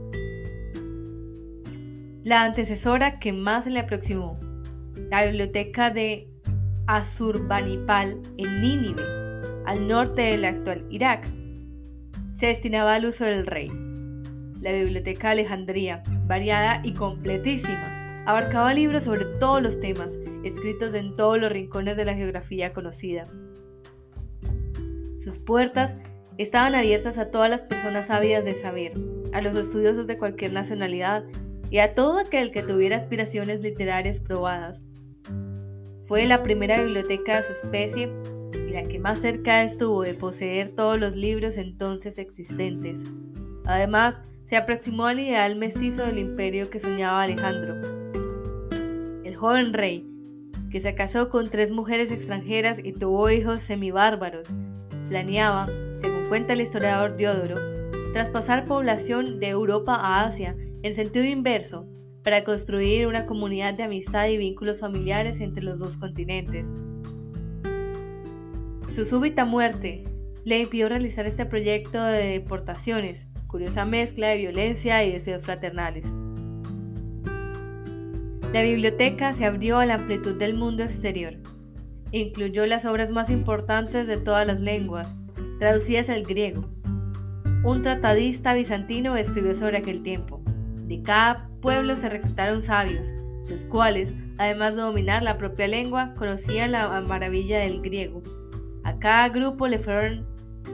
La 2.27 2.43
antecesora 2.43 3.19
que 3.19 3.31
más 3.31 3.63
se 3.63 3.69
le 3.69 3.79
aproximó, 3.79 4.37
la 5.09 5.23
biblioteca 5.23 5.91
de 5.91 6.27
Asurbanipal 6.85 8.21
en 8.37 8.59
Nínive, 8.61 9.01
al 9.65 9.87
norte 9.87 10.23
del 10.23 10.43
actual 10.43 10.85
Irak, 10.89 11.25
se 12.33 12.47
destinaba 12.47 12.95
al 12.95 13.05
uso 13.05 13.23
del 13.23 13.47
rey. 13.47 13.71
La 14.59 14.73
biblioteca 14.73 15.29
de 15.29 15.31
Alejandría, 15.35 16.03
variada 16.25 16.81
y 16.83 16.91
completísima, 16.91 18.23
abarcaba 18.25 18.73
libros 18.73 19.03
sobre 19.03 19.23
todos 19.39 19.61
los 19.61 19.79
temas, 19.79 20.19
escritos 20.43 20.95
en 20.95 21.15
todos 21.15 21.39
los 21.39 21.49
rincones 21.49 21.95
de 21.95 22.03
la 22.03 22.13
geografía 22.13 22.73
conocida. 22.73 23.23
Sus 25.17 25.39
puertas 25.39 25.95
estaban 26.37 26.75
abiertas 26.75 27.19
a 27.19 27.31
todas 27.31 27.49
las 27.49 27.61
personas 27.61 28.09
ávidas 28.09 28.43
de 28.43 28.53
saber, 28.53 28.91
a 29.31 29.39
los 29.39 29.55
estudiosos 29.55 30.07
de 30.07 30.17
cualquier 30.17 30.51
nacionalidad 30.51 31.23
y 31.69 31.79
a 31.79 31.93
todo 31.93 32.19
aquel 32.19 32.51
que 32.51 32.63
tuviera 32.63 32.95
aspiraciones 32.95 33.61
literarias 33.61 34.19
probadas. 34.19 34.83
Fue 36.05 36.25
la 36.25 36.43
primera 36.43 36.81
biblioteca 36.81 37.37
de 37.37 37.43
su 37.43 37.53
especie 37.53 38.09
y 38.53 38.71
la 38.71 38.83
que 38.83 38.99
más 38.99 39.19
cerca 39.19 39.63
estuvo 39.63 40.03
de 40.03 40.13
poseer 40.13 40.69
todos 40.69 40.99
los 40.99 41.15
libros 41.15 41.57
entonces 41.57 42.17
existentes. 42.17 43.03
Además, 43.65 44.21
se 44.45 44.55
aproximó 44.55 45.05
al 45.07 45.19
ideal 45.19 45.57
mestizo 45.57 46.03
del 46.03 46.19
imperio 46.19 46.69
que 46.69 46.79
soñaba 46.79 47.23
Alejandro. 47.23 47.75
El 49.25 49.35
joven 49.35 49.73
rey, 49.73 50.07
que 50.69 50.79
se 50.79 50.95
casó 50.95 51.29
con 51.29 51.49
tres 51.49 51.71
mujeres 51.71 52.11
extranjeras 52.11 52.79
y 52.81 52.93
tuvo 52.93 53.29
hijos 53.29 53.61
semibárbaros, 53.61 54.53
planeaba 55.09 55.67
cuenta 56.27 56.53
el 56.53 56.61
historiador 56.61 57.15
Diodoro, 57.15 57.55
traspasar 58.11 58.65
población 58.65 59.39
de 59.39 59.47
Europa 59.47 59.95
a 59.95 60.25
Asia 60.25 60.55
en 60.83 60.93
sentido 60.93 61.25
inverso 61.25 61.87
para 62.23 62.43
construir 62.43 63.07
una 63.07 63.25
comunidad 63.25 63.73
de 63.73 63.83
amistad 63.83 64.27
y 64.27 64.37
vínculos 64.37 64.79
familiares 64.79 65.39
entre 65.39 65.63
los 65.63 65.79
dos 65.79 65.97
continentes. 65.97 66.73
Su 68.89 69.05
súbita 69.05 69.45
muerte 69.45 70.03
le 70.43 70.59
impidió 70.59 70.89
realizar 70.89 71.25
este 71.25 71.45
proyecto 71.45 72.03
de 72.03 72.25
deportaciones, 72.27 73.27
curiosa 73.47 73.85
mezcla 73.85 74.27
de 74.27 74.37
violencia 74.37 75.03
y 75.03 75.11
deseos 75.11 75.43
fraternales. 75.43 76.13
La 78.53 78.61
biblioteca 78.61 79.33
se 79.33 79.45
abrió 79.45 79.77
a 79.79 79.85
la 79.85 79.95
amplitud 79.95 80.35
del 80.35 80.53
mundo 80.53 80.83
exterior. 80.83 81.33
Incluyó 82.11 82.65
las 82.65 82.85
obras 82.85 83.11
más 83.11 83.29
importantes 83.29 84.07
de 84.07 84.17
todas 84.17 84.47
las 84.47 84.61
lenguas, 84.61 85.17
traducidas 85.59 86.09
al 86.09 86.23
griego. 86.23 86.69
Un 87.65 87.81
tratadista 87.81 88.53
bizantino 88.53 89.17
escribió 89.17 89.53
sobre 89.53 89.77
aquel 89.77 90.01
tiempo. 90.01 90.41
De 90.87 91.01
cada 91.01 91.49
pueblo 91.61 91.95
se 91.95 92.09
reclutaron 92.09 92.61
sabios, 92.61 93.11
los 93.49 93.65
cuales, 93.65 94.15
además 94.37 94.75
de 94.75 94.81
dominar 94.81 95.21
la 95.21 95.37
propia 95.37 95.67
lengua, 95.67 96.13
conocían 96.15 96.71
la 96.71 97.01
maravilla 97.01 97.59
del 97.59 97.81
griego. 97.81 98.23
A 98.83 98.97
cada 98.99 99.27
grupo 99.29 99.67
le 99.67 99.79
fueron 99.79 100.25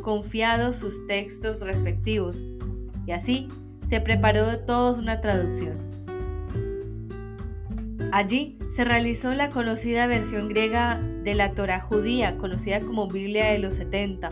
confiados 0.02 0.76
sus 0.76 1.06
textos 1.08 1.62
respectivos, 1.62 2.44
y 3.08 3.12
así 3.12 3.48
se 3.88 4.02
preparó 4.02 4.46
de 4.48 4.58
todos 4.58 4.98
una 4.98 5.20
traducción. 5.20 5.78
Allí 8.12 8.60
se 8.70 8.86
realizó 8.86 9.34
la 9.34 9.50
conocida 9.50 10.06
versión 10.06 10.48
griega 10.48 11.02
de 11.24 11.34
la 11.34 11.54
Torah 11.54 11.82
judía, 11.82 12.38
conocida 12.38 12.80
como 12.82 13.08
Biblia 13.08 13.48
de 13.48 13.60
los 13.60 13.74
70, 13.74 14.32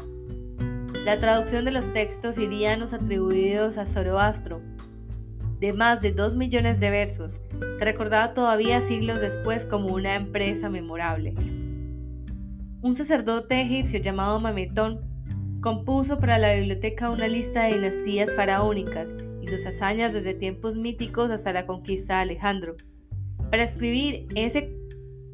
la 1.05 1.17
traducción 1.17 1.65
de 1.65 1.71
los 1.71 1.91
textos 1.91 2.37
irianos 2.37 2.93
atribuidos 2.93 3.79
a 3.79 3.87
Zoroastro, 3.87 4.61
de 5.61 5.73
más 5.73 6.01
de 6.01 6.11
dos 6.11 6.35
millones 6.35 6.79
de 6.79 6.89
versos, 6.89 7.39
se 7.77 7.85
recordaba 7.85 8.33
todavía 8.33 8.81
siglos 8.81 9.21
después 9.21 9.63
como 9.63 9.93
una 9.93 10.15
empresa 10.15 10.69
memorable. 10.69 11.35
Un 12.81 12.95
sacerdote 12.95 13.61
egipcio 13.61 13.99
llamado 13.99 14.39
Mametón 14.39 15.01
compuso 15.61 16.17
para 16.17 16.39
la 16.39 16.55
biblioteca 16.55 17.11
una 17.11 17.27
lista 17.27 17.63
de 17.63 17.75
dinastías 17.75 18.33
faraónicas 18.33 19.13
y 19.39 19.47
sus 19.49 19.63
hazañas 19.67 20.15
desde 20.15 20.33
tiempos 20.33 20.75
míticos 20.77 21.29
hasta 21.29 21.53
la 21.53 21.67
conquista 21.67 22.15
de 22.15 22.21
Alejandro. 22.21 22.75
Para 23.51 23.61
escribir 23.61 24.27
ese 24.35 24.75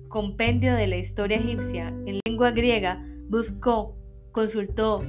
compendio 0.09 0.75
de 0.75 0.87
la 0.87 0.97
historia 0.97 1.37
egipcia 1.37 1.87
en 2.05 2.19
lengua 2.25 2.51
griega, 2.51 3.01
buscó, 3.29 3.97
consultó, 4.33 5.01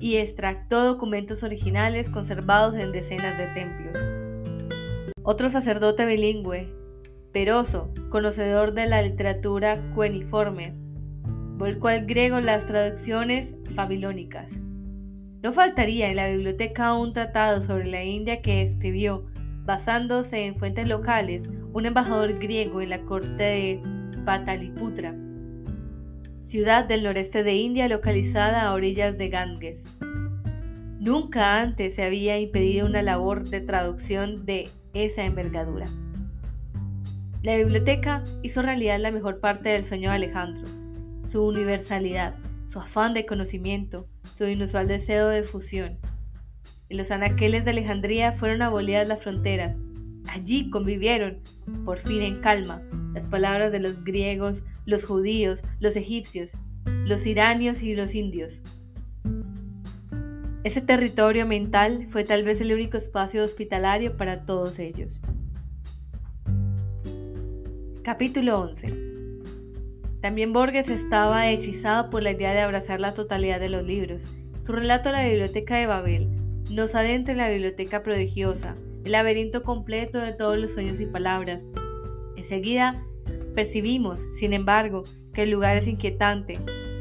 y 0.00 0.16
extractó 0.16 0.82
documentos 0.82 1.42
originales 1.42 2.08
conservados 2.08 2.74
en 2.74 2.90
decenas 2.90 3.36
de 3.36 3.46
templos. 3.48 4.19
Otro 5.32 5.48
sacerdote 5.48 6.06
bilingüe, 6.06 6.74
Peroso, 7.30 7.94
conocedor 8.08 8.74
de 8.74 8.88
la 8.88 9.00
literatura 9.00 9.80
cueniforme, 9.94 10.74
volcó 11.56 11.86
al 11.86 12.04
griego 12.04 12.40
las 12.40 12.66
traducciones 12.66 13.54
babilónicas. 13.76 14.60
No 15.40 15.52
faltaría 15.52 16.08
en 16.08 16.16
la 16.16 16.28
biblioteca 16.30 16.94
un 16.94 17.12
tratado 17.12 17.60
sobre 17.60 17.86
la 17.86 18.02
India 18.02 18.42
que 18.42 18.60
escribió, 18.60 19.24
basándose 19.64 20.46
en 20.46 20.56
fuentes 20.56 20.88
locales, 20.88 21.48
un 21.72 21.86
embajador 21.86 22.36
griego 22.36 22.80
en 22.80 22.90
la 22.90 23.02
corte 23.02 23.44
de 23.44 23.82
Pataliputra 24.24 25.14
ciudad 26.40 26.86
del 26.86 27.04
noreste 27.04 27.44
de 27.44 27.54
India 27.54 27.86
localizada 27.86 28.64
a 28.64 28.74
orillas 28.74 29.16
de 29.16 29.28
Ganges. 29.28 29.86
Nunca 30.98 31.60
antes 31.60 31.94
se 31.94 32.02
había 32.02 32.36
impedido 32.40 32.84
una 32.84 33.02
labor 33.02 33.44
de 33.44 33.60
traducción 33.60 34.44
de 34.44 34.68
esa 34.94 35.24
envergadura. 35.24 35.86
La 37.42 37.56
biblioteca 37.56 38.22
hizo 38.42 38.60
realidad 38.60 38.98
la 39.00 39.10
mejor 39.10 39.40
parte 39.40 39.70
del 39.70 39.84
sueño 39.84 40.10
de 40.10 40.16
Alejandro, 40.16 40.68
su 41.24 41.42
universalidad, 41.42 42.34
su 42.66 42.78
afán 42.78 43.14
de 43.14 43.24
conocimiento, 43.24 44.06
su 44.36 44.46
inusual 44.46 44.86
deseo 44.86 45.28
de 45.28 45.42
fusión. 45.42 45.98
En 46.88 46.98
los 46.98 47.10
anaqueles 47.10 47.64
de 47.64 47.70
Alejandría 47.70 48.32
fueron 48.32 48.62
abolidas 48.62 49.08
las 49.08 49.22
fronteras. 49.22 49.78
Allí 50.28 50.70
convivieron, 50.70 51.40
por 51.84 51.96
fin 51.96 52.22
en 52.22 52.40
calma, 52.40 52.82
las 53.14 53.26
palabras 53.26 53.72
de 53.72 53.80
los 53.80 54.04
griegos, 54.04 54.64
los 54.84 55.04
judíos, 55.04 55.62
los 55.78 55.96
egipcios, 55.96 56.56
los 56.84 57.26
iranios 57.26 57.82
y 57.82 57.94
los 57.94 58.14
indios. 58.14 58.62
Ese 60.62 60.82
territorio 60.82 61.46
mental 61.46 62.04
fue 62.06 62.22
tal 62.22 62.42
vez 62.42 62.60
el 62.60 62.74
único 62.74 62.98
espacio 62.98 63.42
hospitalario 63.42 64.18
para 64.18 64.44
todos 64.44 64.78
ellos. 64.78 65.22
Capítulo 68.02 68.60
11 68.60 68.92
También 70.20 70.52
Borges 70.52 70.90
estaba 70.90 71.48
hechizado 71.48 72.10
por 72.10 72.22
la 72.22 72.32
idea 72.32 72.52
de 72.52 72.60
abrazar 72.60 73.00
la 73.00 73.14
totalidad 73.14 73.58
de 73.58 73.70
los 73.70 73.84
libros. 73.84 74.26
Su 74.60 74.72
relato 74.72 75.10
La 75.12 75.24
Biblioteca 75.26 75.76
de 75.76 75.86
Babel 75.86 76.28
nos 76.70 76.94
adentra 76.94 77.32
en 77.32 77.38
la 77.38 77.48
biblioteca 77.48 78.02
prodigiosa, 78.02 78.76
el 79.06 79.12
laberinto 79.12 79.62
completo 79.62 80.18
de 80.18 80.34
todos 80.34 80.58
los 80.58 80.72
sueños 80.74 81.00
y 81.00 81.06
palabras. 81.06 81.64
Enseguida 82.36 83.02
percibimos, 83.54 84.26
sin 84.32 84.52
embargo, 84.52 85.04
que 85.32 85.44
el 85.44 85.50
lugar 85.50 85.78
es 85.78 85.86
inquietante, 85.86 86.58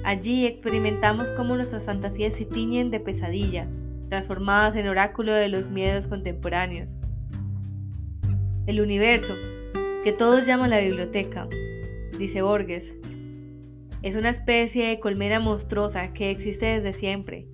Allí 0.10 0.48
experimentamos 0.48 1.32
cómo 1.32 1.56
nuestras 1.56 1.86
fantasías 1.86 2.34
se 2.34 2.44
tiñen 2.44 2.89
de 2.89 3.00
pesadilla, 3.00 3.68
transformadas 4.08 4.75
en 4.75 4.88
oráculo 4.88 5.32
de 5.34 5.50
los 5.50 5.70
miedos 5.70 6.08
contemporáneos. 6.08 6.98
El 8.66 8.82
universo, 8.82 9.36
que 10.04 10.12
todos 10.12 10.48
llaman 10.48 10.72
la 10.72 10.80
biblioteca, 10.80 11.48
dice 12.18 12.42
Borges, 12.42 12.96
es 14.01 14.16
una 14.16 14.32
especie 14.32 14.88
de 14.88 15.00
colmena 15.00 15.39
monstruosa 15.39 16.12
que 16.12 16.32
existe 16.32 16.66
desde 16.66 16.92
siempre. 16.92 17.46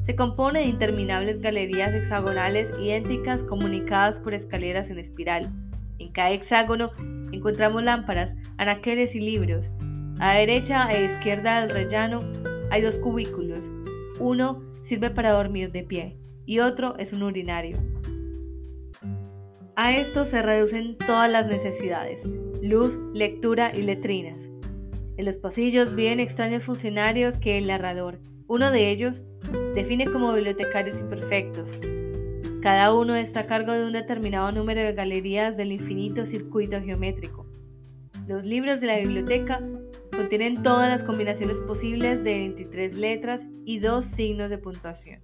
Se 0.00 0.16
compone 0.16 0.60
de 0.60 0.68
interminables 0.68 1.42
galerías 1.42 1.92
hexagonales 1.92 2.72
idénticas 2.80 3.44
comunicadas 3.44 4.16
por 4.18 4.32
escaleras 4.32 4.88
en 4.88 4.98
espiral. 4.98 5.52
En 5.98 6.12
cada 6.12 6.30
hexágono 6.30 6.92
encontramos 7.30 7.82
lámparas, 7.82 8.36
anaqueles 8.56 9.14
y 9.14 9.20
libros, 9.20 9.70
a 10.20 10.34
derecha 10.34 10.86
e 10.92 11.06
izquierda 11.06 11.62
del 11.62 11.70
rellano 11.70 12.22
hay 12.70 12.82
dos 12.82 12.98
cubículos. 12.98 13.70
Uno 14.18 14.62
sirve 14.82 15.08
para 15.10 15.32
dormir 15.32 15.72
de 15.72 15.82
pie 15.82 16.16
y 16.44 16.58
otro 16.58 16.94
es 16.98 17.14
un 17.14 17.22
urinario. 17.22 17.78
A 19.76 19.96
esto 19.96 20.26
se 20.26 20.42
reducen 20.42 20.98
todas 20.98 21.30
las 21.30 21.46
necesidades, 21.46 22.28
luz, 22.60 22.98
lectura 23.14 23.72
y 23.74 23.80
letrinas. 23.80 24.50
En 25.16 25.24
los 25.24 25.38
pasillos 25.38 25.94
viven 25.94 26.20
extraños 26.20 26.64
funcionarios 26.64 27.38
que 27.38 27.56
el 27.56 27.68
narrador, 27.68 28.20
uno 28.46 28.70
de 28.70 28.90
ellos, 28.90 29.22
define 29.74 30.04
como 30.04 30.34
bibliotecarios 30.34 31.00
imperfectos. 31.00 31.78
Cada 32.60 32.92
uno 32.92 33.14
está 33.14 33.40
a 33.40 33.46
cargo 33.46 33.72
de 33.72 33.86
un 33.86 33.92
determinado 33.94 34.52
número 34.52 34.82
de 34.82 34.92
galerías 34.92 35.56
del 35.56 35.72
infinito 35.72 36.26
circuito 36.26 36.78
geométrico. 36.82 37.46
Los 38.28 38.44
libros 38.44 38.82
de 38.82 38.86
la 38.86 38.98
biblioteca 38.98 39.62
Contienen 40.20 40.62
todas 40.62 40.90
las 40.90 41.02
combinaciones 41.02 41.62
posibles 41.62 42.22
de 42.22 42.34
23 42.40 42.98
letras 42.98 43.46
y 43.64 43.78
dos 43.78 44.04
signos 44.04 44.50
de 44.50 44.58
puntuación. 44.58 45.20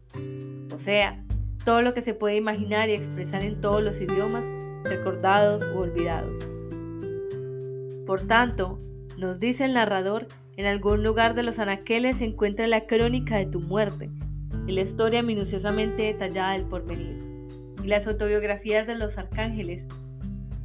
O 0.74 0.78
sea, 0.78 1.22
todo 1.66 1.82
lo 1.82 1.92
que 1.92 2.00
se 2.00 2.14
puede 2.14 2.36
imaginar 2.36 2.88
y 2.88 2.92
expresar 2.92 3.44
en 3.44 3.60
todos 3.60 3.82
los 3.82 4.00
idiomas, 4.00 4.50
recordados 4.84 5.68
u 5.74 5.80
olvidados. 5.80 6.38
Por 8.06 8.22
tanto, 8.22 8.80
nos 9.18 9.38
dice 9.38 9.66
el 9.66 9.74
narrador, 9.74 10.28
en 10.56 10.64
algún 10.64 11.02
lugar 11.02 11.34
de 11.34 11.42
los 11.42 11.58
anaqueles 11.58 12.16
se 12.16 12.24
encuentra 12.24 12.66
la 12.66 12.86
crónica 12.86 13.36
de 13.36 13.44
tu 13.44 13.60
muerte 13.60 14.08
y 14.66 14.72
la 14.72 14.80
historia 14.80 15.22
minuciosamente 15.22 16.04
detallada 16.04 16.54
del 16.54 16.64
porvenir, 16.64 17.22
y 17.84 17.86
las 17.86 18.06
autobiografías 18.06 18.86
de 18.86 18.94
los 18.94 19.18
arcángeles 19.18 19.88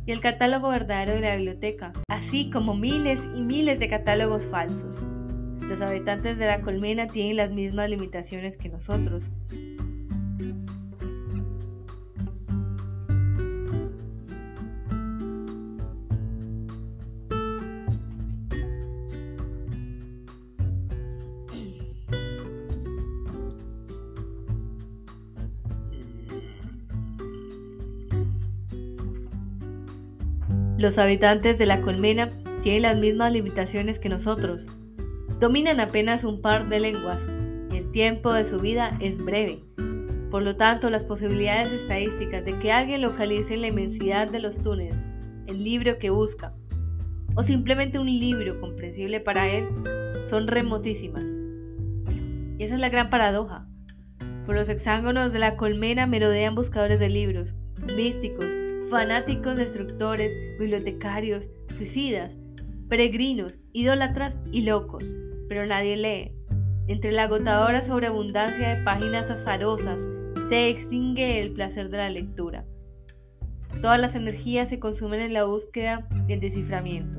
y 0.05 0.11
el 0.11 0.21
catálogo 0.21 0.69
verdadero 0.69 1.13
de 1.13 1.21
la 1.21 1.35
biblioteca, 1.35 1.93
así 2.09 2.49
como 2.49 2.75
miles 2.75 3.27
y 3.35 3.41
miles 3.41 3.79
de 3.79 3.89
catálogos 3.89 4.45
falsos. 4.45 5.01
Los 5.61 5.81
habitantes 5.81 6.37
de 6.37 6.47
la 6.47 6.61
colmena 6.61 7.07
tienen 7.07 7.37
las 7.37 7.51
mismas 7.51 7.89
limitaciones 7.89 8.57
que 8.57 8.69
nosotros, 8.69 9.31
Los 30.81 30.97
habitantes 30.97 31.59
de 31.59 31.67
la 31.67 31.79
colmena 31.79 32.29
tienen 32.63 32.81
las 32.81 32.97
mismas 32.97 33.31
limitaciones 33.31 33.99
que 33.99 34.09
nosotros. 34.09 34.65
Dominan 35.39 35.79
apenas 35.79 36.23
un 36.23 36.41
par 36.41 36.69
de 36.69 36.79
lenguas 36.79 37.29
y 37.71 37.77
el 37.77 37.91
tiempo 37.91 38.33
de 38.33 38.45
su 38.45 38.59
vida 38.59 38.97
es 38.99 39.23
breve. 39.23 39.63
Por 40.31 40.41
lo 40.41 40.55
tanto, 40.55 40.89
las 40.89 41.05
posibilidades 41.05 41.71
estadísticas 41.71 42.45
de 42.45 42.57
que 42.57 42.71
alguien 42.71 43.03
localice 43.03 43.53
en 43.53 43.61
la 43.61 43.67
inmensidad 43.67 44.27
de 44.27 44.39
los 44.39 44.57
túneles 44.57 44.95
el 45.45 45.63
libro 45.63 45.99
que 45.99 46.09
busca 46.09 46.55
o 47.35 47.43
simplemente 47.43 47.99
un 47.99 48.07
libro 48.07 48.59
comprensible 48.59 49.19
para 49.19 49.49
él 49.49 49.67
son 50.27 50.47
remotísimas. 50.47 51.25
Y 52.57 52.63
esa 52.63 52.73
es 52.73 52.81
la 52.81 52.89
gran 52.89 53.11
paradoja. 53.11 53.67
Por 54.47 54.55
los 54.55 54.67
hexágonos 54.67 55.31
de 55.31 55.37
la 55.37 55.57
colmena 55.57 56.07
merodean 56.07 56.55
buscadores 56.55 56.99
de 56.99 57.09
libros, 57.09 57.53
místicos, 57.95 58.51
fanáticos 58.91 59.55
destructores, 59.55 60.37
bibliotecarios, 60.59 61.49
suicidas, 61.73 62.37
peregrinos, 62.89 63.57
idólatras 63.71 64.37
y 64.51 64.63
locos, 64.63 65.15
pero 65.47 65.65
nadie 65.65 65.95
lee. 65.95 66.35
Entre 66.87 67.13
la 67.13 67.23
agotadora 67.23 67.81
sobreabundancia 67.81 68.75
de 68.75 68.83
páginas 68.83 69.31
azarosas 69.31 70.05
se 70.49 70.67
extingue 70.67 71.39
el 71.39 71.53
placer 71.53 71.89
de 71.89 71.97
la 71.97 72.09
lectura. 72.09 72.65
Todas 73.81 73.99
las 73.99 74.15
energías 74.15 74.67
se 74.67 74.79
consumen 74.79 75.21
en 75.21 75.33
la 75.33 75.45
búsqueda 75.45 76.09
y 76.27 76.33
el 76.33 76.41
desciframiento. 76.41 77.17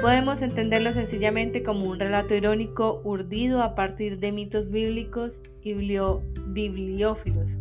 Podemos 0.00 0.42
entenderlo 0.42 0.92
sencillamente 0.92 1.64
como 1.64 1.86
un 1.86 1.98
relato 1.98 2.36
irónico 2.36 3.00
urdido 3.02 3.64
a 3.64 3.74
partir 3.74 4.20
de 4.20 4.30
mitos 4.30 4.70
bíblicos 4.70 5.40
y 5.62 5.72
bibliófilos 5.72 7.58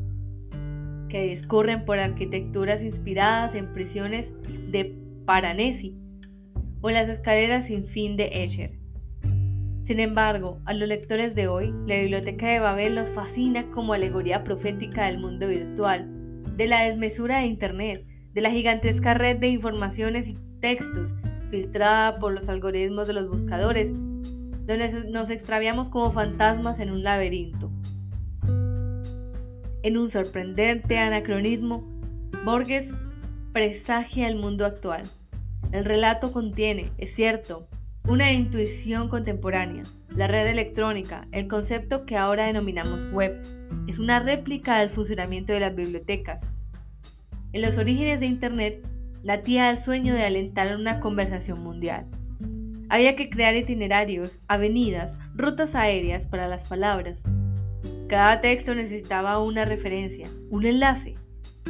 que 1.16 1.30
discurren 1.30 1.86
por 1.86 1.98
arquitecturas 1.98 2.84
inspiradas 2.84 3.56
en 3.56 3.72
prisiones 3.72 4.34
de 4.70 4.94
Paranesi 5.26 5.96
o 6.82 6.90
las 6.90 7.08
escaleras 7.08 7.68
sin 7.68 7.86
fin 7.86 8.18
de 8.18 8.44
Escher. 8.44 8.78
Sin 9.82 10.02
embargo, 10.02 10.60
a 10.66 10.74
los 10.74 10.90
lectores 10.90 11.34
de 11.34 11.48
hoy, 11.48 11.74
la 11.88 11.96
Biblioteca 12.02 12.50
de 12.50 12.60
Babel 12.60 12.96
nos 12.96 13.08
fascina 13.08 13.72
como 13.72 13.94
alegoría 13.94 14.44
profética 14.44 15.06
del 15.06 15.20
mundo 15.20 15.48
virtual, 15.48 16.06
de 16.58 16.68
la 16.68 16.84
desmesura 16.84 17.40
de 17.40 17.46
Internet, 17.46 18.06
de 18.34 18.42
la 18.42 18.52
gigantesca 18.52 19.14
red 19.14 19.38
de 19.38 19.48
informaciones 19.48 20.28
y 20.28 20.36
textos 20.60 21.16
filtrada 21.50 22.20
por 22.20 22.34
los 22.34 22.50
algoritmos 22.50 23.08
de 23.08 23.14
los 23.14 23.30
buscadores, 23.30 23.94
donde 23.94 25.06
nos 25.12 25.30
extraviamos 25.30 25.90
como 25.90 26.12
fantasmas 26.12 26.82
en 26.82 26.92
un 26.92 27.04
laberinto. 27.04 27.72
En 29.86 30.00
un 30.00 30.10
sorprendente 30.10 30.98
anacronismo, 30.98 31.88
Borges 32.44 32.96
presagia 33.54 34.28
el 34.28 34.36
mundo 34.36 34.66
actual. 34.66 35.04
El 35.72 35.86
relato 35.86 36.32
contiene, 36.32 36.90
es 36.98 37.14
cierto, 37.14 37.68
una 38.08 38.32
intuición 38.32 39.10
contemporánea. 39.10 39.84
La 40.10 40.28
red 40.28 40.48
electrónica, 40.48 41.28
el 41.32 41.48
concepto 41.48 42.08
que 42.08 42.18
ahora 42.18 42.48
denominamos 42.48 43.06
web, 43.12 43.40
es 43.86 44.00
una 44.00 44.20
réplica 44.20 44.80
del 44.80 44.90
funcionamiento 44.90 45.54
de 45.54 45.60
las 45.60 45.76
bibliotecas. 45.76 46.48
En 47.54 47.62
los 47.62 47.78
orígenes 47.78 48.22
de 48.22 48.26
Internet, 48.26 48.84
latía 49.22 49.70
el 49.70 49.78
sueño 49.78 50.16
de 50.16 50.26
alentar 50.26 50.76
una 50.76 51.00
conversación 51.00 51.60
mundial. 51.60 52.08
Había 52.90 53.16
que 53.16 53.30
crear 53.30 53.56
itinerarios, 53.56 54.40
avenidas, 54.48 55.16
rutas 55.36 55.76
aéreas 55.76 56.26
para 56.26 56.48
las 56.48 56.66
palabras, 56.66 57.24
cada 58.08 58.40
texto 58.40 58.76
necesitaba 58.76 59.40
una 59.40 59.66
referencia, 59.66 60.30
un 60.52 60.66
enlace, 60.66 61.16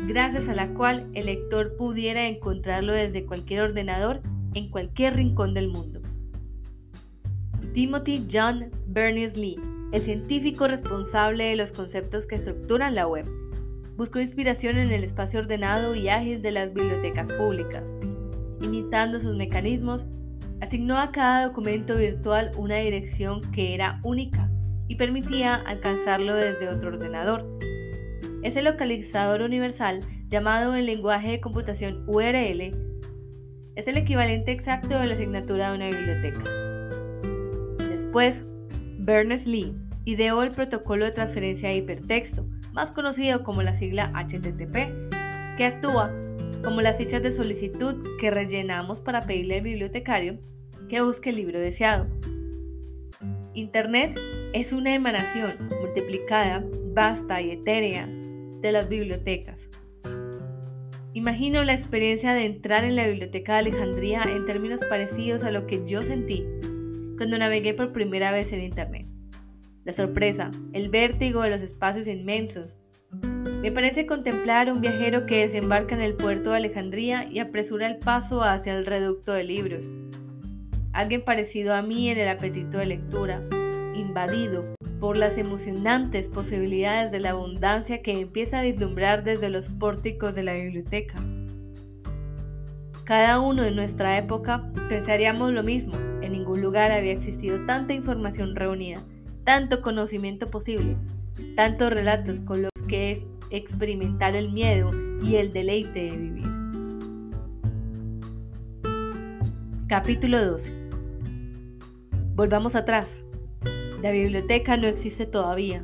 gracias 0.06 0.50
a 0.50 0.54
la 0.54 0.68
cual 0.74 1.10
el 1.14 1.28
lector 1.28 1.78
pudiera 1.78 2.28
encontrarlo 2.28 2.92
desde 2.92 3.26
cualquier 3.26 3.62
ordenador 3.62 4.22
en 4.54 4.70
cualquier 4.70 5.16
rincón 5.16 5.54
del 5.54 5.70
mundo. 5.70 6.02
Timothy 7.74 8.28
John 8.30 8.70
Berners-Lee, 8.88 9.58
el 9.94 10.02
científico 10.02 10.68
responsable 10.68 11.46
de 11.46 11.56
los 11.56 11.72
conceptos 11.72 12.28
que 12.28 12.36
estructuran 12.36 12.96
la 12.96 13.08
web, 13.08 13.26
buscó 13.96 14.20
inspiración 14.20 14.78
en 14.78 14.92
el 14.92 15.06
espacio 15.06 15.40
ordenado 15.40 15.96
y 15.96 16.10
ágil 16.10 16.42
de 16.42 16.52
las 16.52 16.74
bibliotecas 16.74 17.32
públicas. 17.32 17.94
Imitando 18.62 19.22
sus 19.22 19.38
mecanismos, 19.38 20.06
asignó 20.60 20.98
a 20.98 21.12
cada 21.14 21.48
documento 21.48 21.96
virtual 21.96 22.52
una 22.58 22.76
dirección 22.78 23.40
que 23.52 23.74
era 23.74 24.02
única 24.04 24.50
y 24.88 24.96
permitía 24.96 25.56
alcanzarlo 25.56 26.36
desde 26.36 26.70
otro 26.70 26.90
ordenador. 26.90 27.46
Ese 28.44 28.62
localizador 28.62 29.42
universal 29.42 30.02
llamado 30.28 30.76
en 30.76 30.86
lenguaje 30.86 31.32
de 31.32 31.42
computación 31.42 32.04
URL, 32.08 32.74
es 33.76 33.88
el 33.88 33.98
equivalente 33.98 34.52
exacto 34.52 34.98
de 35.00 35.06
la 35.06 35.14
asignatura 35.14 35.70
de 35.70 35.76
una 35.76 35.90
biblioteca. 35.90 36.44
Después, 37.90 38.46
Berners-Lee 39.00 39.76
ideó 40.06 40.44
el 40.44 40.52
protocolo 40.52 41.06
de 41.06 41.12
transferencia 41.12 41.70
de 41.70 41.78
hipertexto, 41.78 42.46
más 42.72 42.92
conocido 42.92 43.44
como 43.44 43.64
la 43.64 43.74
sigla 43.74 44.12
HTTP, 44.14 45.56
que 45.58 45.66
actúa 45.66 46.14
como 46.64 46.82
las 46.82 46.98
fichas 46.98 47.22
de 47.22 47.32
solicitud 47.32 48.04
que 48.20 48.32
rellenamos 48.32 49.02
para 49.02 49.22
pedirle 49.22 49.58
al 49.58 49.62
bibliotecario 49.62 50.40
que 50.90 51.02
busque 51.02 51.30
el 51.30 51.38
libro 51.38 51.60
deseado. 51.60 52.08
Internet 53.54 54.20
es 54.56 54.72
una 54.72 54.96
emanación 54.96 55.68
multiplicada, 55.82 56.64
vasta 56.94 57.42
y 57.42 57.52
etérea 57.52 58.08
de 58.08 58.72
las 58.72 58.88
bibliotecas. 58.88 59.70
Imagino 61.12 61.66
la 61.66 61.74
experiencia 61.74 62.34
de 62.34 62.46
entrar 62.46 62.86
en 62.86 62.96
la 62.96 63.06
biblioteca 63.06 63.54
de 63.54 63.60
Alejandría 63.60 64.24
en 64.24 64.46
términos 64.46 64.80
parecidos 64.90 65.44
a 65.44 65.52
lo 65.52 65.68
que 65.68 65.86
yo 65.86 66.04
sentí 66.04 66.46
cuando 67.18 67.38
navegué 67.38 67.74
por 67.74 67.92
primera 67.92 68.32
vez 68.32 68.54
en 68.54 68.62
Internet. 68.62 69.06
La 69.84 69.92
sorpresa, 69.92 70.52
el 70.72 70.88
vértigo 70.88 71.42
de 71.42 71.50
los 71.50 71.62
espacios 71.62 72.08
inmensos. 72.08 72.78
Me 73.62 73.74
parece 73.74 74.06
contemplar 74.06 74.72
un 74.72 74.80
viajero 74.80 75.26
que 75.26 75.40
desembarca 75.40 75.96
en 75.96 76.02
el 76.02 76.16
puerto 76.16 76.52
de 76.52 76.58
Alejandría 76.58 77.28
y 77.30 77.40
apresura 77.40 77.88
el 77.88 77.98
paso 77.98 78.42
hacia 78.42 78.78
el 78.78 78.86
reducto 78.86 79.34
de 79.34 79.44
libros. 79.44 79.90
Alguien 80.94 81.26
parecido 81.26 81.74
a 81.74 81.82
mí 81.82 82.10
en 82.10 82.20
el 82.20 82.30
apetito 82.30 82.78
de 82.78 82.86
lectura, 82.86 83.44
invadido 83.96 84.66
por 85.00 85.18
las 85.18 85.38
emocionantes 85.38 86.30
posibilidades 86.30 87.12
de 87.12 87.20
la 87.20 87.32
abundancia 87.32 88.02
que 88.02 88.20
empieza 88.20 88.60
a 88.60 88.64
vislumbrar 88.64 89.24
desde 89.24 89.50
los 89.50 89.70
pórticos 89.70 90.36
de 90.36 90.44
la 90.44 90.54
biblioteca. 90.54 91.16
Cada 93.04 93.40
uno 93.40 93.64
en 93.64 93.76
nuestra 93.76 94.18
época 94.18 94.72
pensaríamos 94.90 95.52
lo 95.52 95.64
mismo, 95.64 95.94
en 96.22 96.32
ningún 96.32 96.62
lugar 96.62 96.92
había 96.92 97.12
existido 97.12 97.64
tanta 97.66 97.94
información 97.94 98.56
reunida, 98.56 99.04
tanto 99.44 99.82
conocimiento 99.82 100.50
posible, 100.50 100.98
tantos 101.56 101.92
relatos 101.92 102.42
con 102.42 102.64
los 102.64 102.72
que 102.88 103.12
es 103.12 103.26
experimentar 103.52 104.36
el 104.36 104.52
miedo 104.52 104.92
y 105.24 105.36
el 105.36 105.54
deleite 105.54 106.04
de 106.04 106.18
vivir. 106.18 106.46
Capítulo 109.88 110.44
12. 110.44 110.74
Volvamos 112.34 112.76
atrás. 112.76 113.25
La 114.06 114.12
biblioteca 114.12 114.78
no 114.78 114.86
existe 114.86 115.26
todavía. 115.26 115.84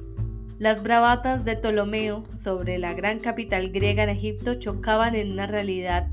Las 0.59 0.83
bravatas 0.83 1.43
de 1.43 1.55
Ptolomeo 1.55 2.23
sobre 2.37 2.77
la 2.77 2.93
gran 2.93 3.19
capital 3.19 3.71
griega 3.71 4.03
en 4.03 4.09
Egipto 4.09 4.53
chocaban 4.53 5.15
en 5.15 5.31
una 5.31 5.47
realidad 5.47 6.07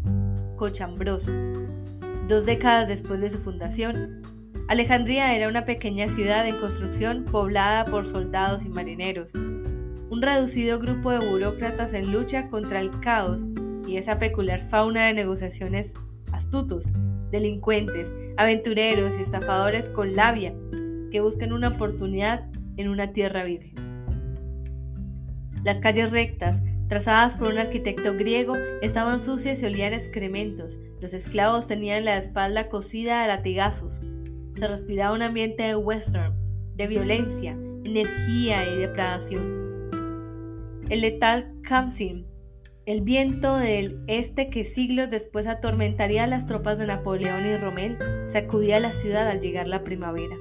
cochambrosa. 0.56 1.30
Dos 2.26 2.46
décadas 2.46 2.88
después 2.88 3.20
de 3.20 3.28
su 3.28 3.36
fundación, 3.36 4.22
Alejandría 4.68 5.36
era 5.36 5.50
una 5.50 5.66
pequeña 5.66 6.08
ciudad 6.08 6.46
en 6.46 6.56
construcción 6.56 7.26
poblada 7.26 7.84
por 7.84 8.06
soldados 8.06 8.64
y 8.64 8.70
marineros, 8.70 9.34
un 9.34 10.22
reducido 10.22 10.78
grupo 10.78 11.10
de 11.10 11.28
burócratas 11.28 11.92
en 11.92 12.10
lucha 12.10 12.48
contra 12.48 12.80
el 12.80 13.00
caos 13.00 13.44
y 13.86 13.98
esa 13.98 14.18
peculiar 14.18 14.60
fauna 14.60 15.08
de 15.08 15.12
negociaciones 15.12 15.92
astutos, 16.32 16.86
delincuentes, 17.30 18.14
aventureros 18.38 19.18
y 19.18 19.20
estafadores 19.20 19.90
con 19.90 20.16
labia 20.16 20.54
que 21.10 21.20
buscan 21.20 21.52
una 21.52 21.68
oportunidad 21.68 22.48
en 22.76 22.88
una 22.88 23.12
tierra 23.12 23.44
virgen. 23.44 23.74
Las 25.64 25.80
calles 25.80 26.12
rectas, 26.12 26.62
trazadas 26.88 27.36
por 27.36 27.48
un 27.48 27.58
arquitecto 27.58 28.14
griego, 28.14 28.54
estaban 28.80 29.20
sucias 29.20 29.62
y 29.62 29.66
olían 29.66 29.92
excrementos. 29.92 30.78
Los 31.00 31.14
esclavos 31.14 31.66
tenían 31.66 32.04
la 32.04 32.16
espalda 32.16 32.68
cosida 32.68 33.22
a 33.22 33.26
latigazos. 33.26 34.00
Se 34.56 34.66
respiraba 34.66 35.14
un 35.14 35.22
ambiente 35.22 35.64
de 35.64 35.76
western, 35.76 36.34
de 36.74 36.86
violencia, 36.86 37.52
energía 37.84 38.64
y 38.72 38.76
depravación. 38.76 39.90
El 40.88 41.02
letal 41.02 41.52
Kamsin, 41.62 42.26
el 42.86 43.02
viento 43.02 43.56
del 43.56 44.02
este 44.06 44.48
que 44.48 44.64
siglos 44.64 45.10
después 45.10 45.46
atormentaría 45.46 46.24
a 46.24 46.26
las 46.26 46.46
tropas 46.46 46.78
de 46.78 46.86
Napoleón 46.86 47.44
y 47.44 47.56
Rommel, 47.58 47.98
sacudía 48.24 48.80
la 48.80 48.92
ciudad 48.92 49.28
al 49.28 49.40
llegar 49.40 49.68
la 49.68 49.84
primavera. 49.84 50.36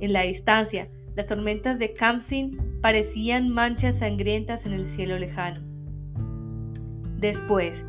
En 0.00 0.12
la 0.12 0.22
distancia, 0.22 0.88
las 1.16 1.26
tormentas 1.26 1.78
de 1.78 1.92
Kamsin 1.92 2.80
parecían 2.80 3.48
manchas 3.48 3.98
sangrientas 3.98 4.66
en 4.66 4.72
el 4.72 4.88
cielo 4.88 5.18
lejano. 5.18 5.60
Después, 7.16 7.84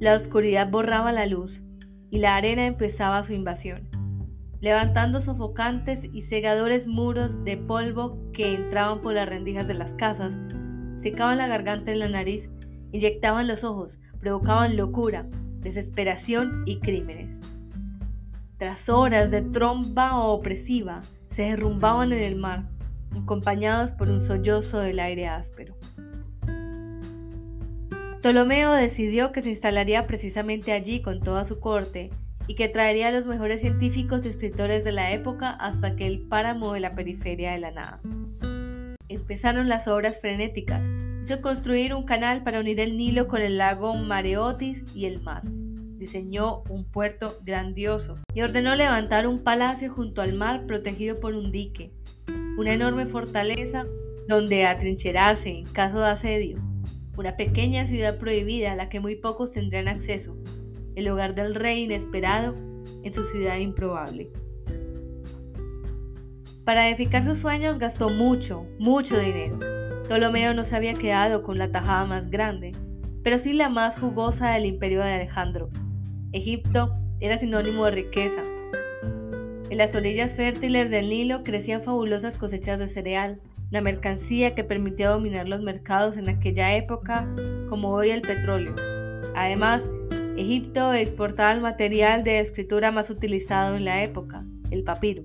la 0.00 0.14
oscuridad 0.14 0.70
borraba 0.70 1.12
la 1.12 1.26
luz 1.26 1.62
y 2.10 2.18
la 2.18 2.36
arena 2.36 2.64
empezaba 2.66 3.22
su 3.22 3.34
invasión, 3.34 3.88
levantando 4.60 5.20
sofocantes 5.20 6.08
y 6.10 6.22
cegadores 6.22 6.88
muros 6.88 7.44
de 7.44 7.58
polvo 7.58 8.18
que 8.32 8.54
entraban 8.54 9.02
por 9.02 9.12
las 9.12 9.28
rendijas 9.28 9.66
de 9.66 9.74
las 9.74 9.92
casas, 9.92 10.38
secaban 10.96 11.36
la 11.36 11.48
garganta 11.48 11.92
y 11.92 11.98
la 11.98 12.08
nariz, 12.08 12.48
inyectaban 12.92 13.46
los 13.46 13.64
ojos, 13.64 13.98
provocaban 14.20 14.76
locura, 14.76 15.26
desesperación 15.60 16.62
y 16.64 16.78
crímenes. 16.78 17.40
Tras 18.56 18.88
horas 18.88 19.30
de 19.30 19.42
tromba 19.42 20.16
opresiva, 20.18 21.02
se 21.34 21.42
derrumbaban 21.42 22.12
en 22.12 22.22
el 22.22 22.36
mar, 22.36 22.68
acompañados 23.10 23.90
por 23.90 24.08
un 24.08 24.20
sollozo 24.20 24.78
del 24.78 25.00
aire 25.00 25.26
áspero. 25.26 25.74
Ptolomeo 28.20 28.72
decidió 28.72 29.32
que 29.32 29.42
se 29.42 29.48
instalaría 29.48 30.06
precisamente 30.06 30.70
allí 30.70 31.02
con 31.02 31.20
toda 31.20 31.42
su 31.42 31.58
corte 31.58 32.10
y 32.46 32.54
que 32.54 32.68
traería 32.68 33.08
a 33.08 33.10
los 33.10 33.26
mejores 33.26 33.62
científicos 33.62 34.24
y 34.24 34.28
escritores 34.28 34.84
de 34.84 34.92
la 34.92 35.10
época 35.10 35.50
hasta 35.50 35.88
aquel 35.88 36.20
páramo 36.20 36.72
de 36.72 36.80
la 36.80 36.94
periferia 36.94 37.50
de 37.50 37.58
la 37.58 37.72
nada. 37.72 38.00
Empezaron 39.08 39.68
las 39.68 39.88
obras 39.88 40.20
frenéticas. 40.20 40.88
Hizo 41.20 41.40
construir 41.40 41.94
un 41.94 42.04
canal 42.04 42.44
para 42.44 42.60
unir 42.60 42.78
el 42.78 42.96
Nilo 42.96 43.26
con 43.26 43.42
el 43.42 43.58
lago 43.58 43.92
Mareotis 43.94 44.84
y 44.94 45.06
el 45.06 45.20
mar 45.20 45.42
diseñó 45.96 46.62
un 46.68 46.84
puerto 46.84 47.38
grandioso 47.44 48.18
y 48.34 48.42
ordenó 48.42 48.74
levantar 48.74 49.26
un 49.26 49.42
palacio 49.42 49.92
junto 49.92 50.22
al 50.22 50.34
mar 50.34 50.66
protegido 50.66 51.20
por 51.20 51.34
un 51.34 51.52
dique, 51.52 51.92
una 52.58 52.72
enorme 52.72 53.06
fortaleza 53.06 53.86
donde 54.28 54.66
atrincherarse 54.66 55.50
en 55.50 55.64
caso 55.66 56.00
de 56.00 56.06
asedio, 56.06 56.58
una 57.16 57.36
pequeña 57.36 57.84
ciudad 57.84 58.18
prohibida 58.18 58.72
a 58.72 58.76
la 58.76 58.88
que 58.88 59.00
muy 59.00 59.16
pocos 59.16 59.52
tendrán 59.52 59.88
acceso, 59.88 60.36
el 60.94 61.08
hogar 61.08 61.34
del 61.34 61.54
rey 61.54 61.84
inesperado 61.84 62.54
en 63.02 63.12
su 63.12 63.24
ciudad 63.24 63.58
improbable. 63.58 64.30
Para 66.64 66.88
edificar 66.88 67.22
sus 67.22 67.38
sueños 67.38 67.78
gastó 67.78 68.08
mucho, 68.08 68.66
mucho 68.78 69.18
dinero. 69.18 69.58
Ptolomeo 70.04 70.54
no 70.54 70.64
se 70.64 70.76
había 70.76 70.94
quedado 70.94 71.42
con 71.42 71.58
la 71.58 71.70
tajada 71.70 72.06
más 72.06 72.30
grande, 72.30 72.72
pero 73.24 73.38
sí 73.38 73.54
la 73.54 73.70
más 73.70 73.98
jugosa 73.98 74.50
del 74.50 74.66
imperio 74.66 75.00
de 75.00 75.14
Alejandro, 75.14 75.70
Egipto 76.32 76.94
era 77.20 77.38
sinónimo 77.38 77.86
de 77.86 77.92
riqueza. 77.92 78.42
En 79.70 79.78
las 79.78 79.94
orillas 79.94 80.34
fértiles 80.34 80.90
del 80.90 81.08
Nilo 81.08 81.42
crecían 81.42 81.82
fabulosas 81.82 82.36
cosechas 82.36 82.78
de 82.78 82.86
cereal, 82.86 83.40
la 83.70 83.80
mercancía 83.80 84.54
que 84.54 84.62
permitía 84.62 85.08
dominar 85.08 85.48
los 85.48 85.62
mercados 85.62 86.18
en 86.18 86.28
aquella 86.28 86.74
época, 86.76 87.26
como 87.70 87.90
hoy 87.90 88.10
el 88.10 88.20
petróleo. 88.20 88.74
Además, 89.34 89.88
Egipto 90.36 90.92
exportaba 90.92 91.52
el 91.52 91.60
material 91.62 92.24
de 92.24 92.40
escritura 92.40 92.90
más 92.90 93.08
utilizado 93.08 93.74
en 93.74 93.86
la 93.86 94.02
época, 94.02 94.44
el 94.70 94.84
papiro. 94.84 95.24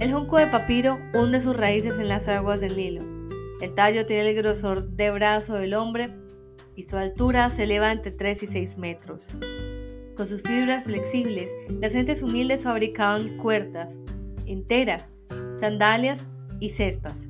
El 0.00 0.12
junco 0.12 0.38
de 0.38 0.46
papiro 0.48 0.98
hunde 1.14 1.38
sus 1.40 1.56
raíces 1.56 1.98
en 1.98 2.08
las 2.08 2.26
aguas 2.26 2.60
del 2.60 2.76
Nilo. 2.76 3.17
El 3.60 3.74
tallo 3.74 4.06
tiene 4.06 4.30
el 4.30 4.36
grosor 4.36 4.88
de 4.90 5.10
brazo 5.10 5.54
del 5.54 5.74
hombre 5.74 6.14
y 6.76 6.82
su 6.82 6.96
altura 6.96 7.50
se 7.50 7.64
eleva 7.64 7.90
entre 7.90 8.12
3 8.12 8.44
y 8.44 8.46
6 8.46 8.78
metros. 8.78 9.30
Con 10.16 10.26
sus 10.26 10.42
fibras 10.42 10.84
flexibles, 10.84 11.54
las 11.80 11.92
gentes 11.92 12.22
humildes 12.22 12.62
fabricaban 12.62 13.36
cuerdas, 13.36 13.98
enteras, 14.46 15.10
sandalias 15.56 16.26
y 16.60 16.68
cestas. 16.68 17.28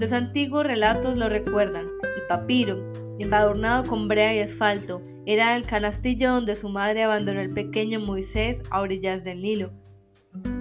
Los 0.00 0.12
antiguos 0.12 0.66
relatos 0.66 1.16
lo 1.16 1.28
recuerdan. 1.28 1.86
El 2.02 2.26
papiro, 2.28 2.92
embadurnado 3.20 3.84
con 3.84 4.08
brea 4.08 4.34
y 4.34 4.40
asfalto, 4.40 5.02
era 5.24 5.54
el 5.54 5.66
canastillo 5.66 6.32
donde 6.32 6.56
su 6.56 6.68
madre 6.68 7.04
abandonó 7.04 7.40
el 7.40 7.50
pequeño 7.50 8.00
Moisés 8.00 8.64
a 8.70 8.80
orillas 8.80 9.22
del 9.22 9.40
Nilo. 9.40 9.72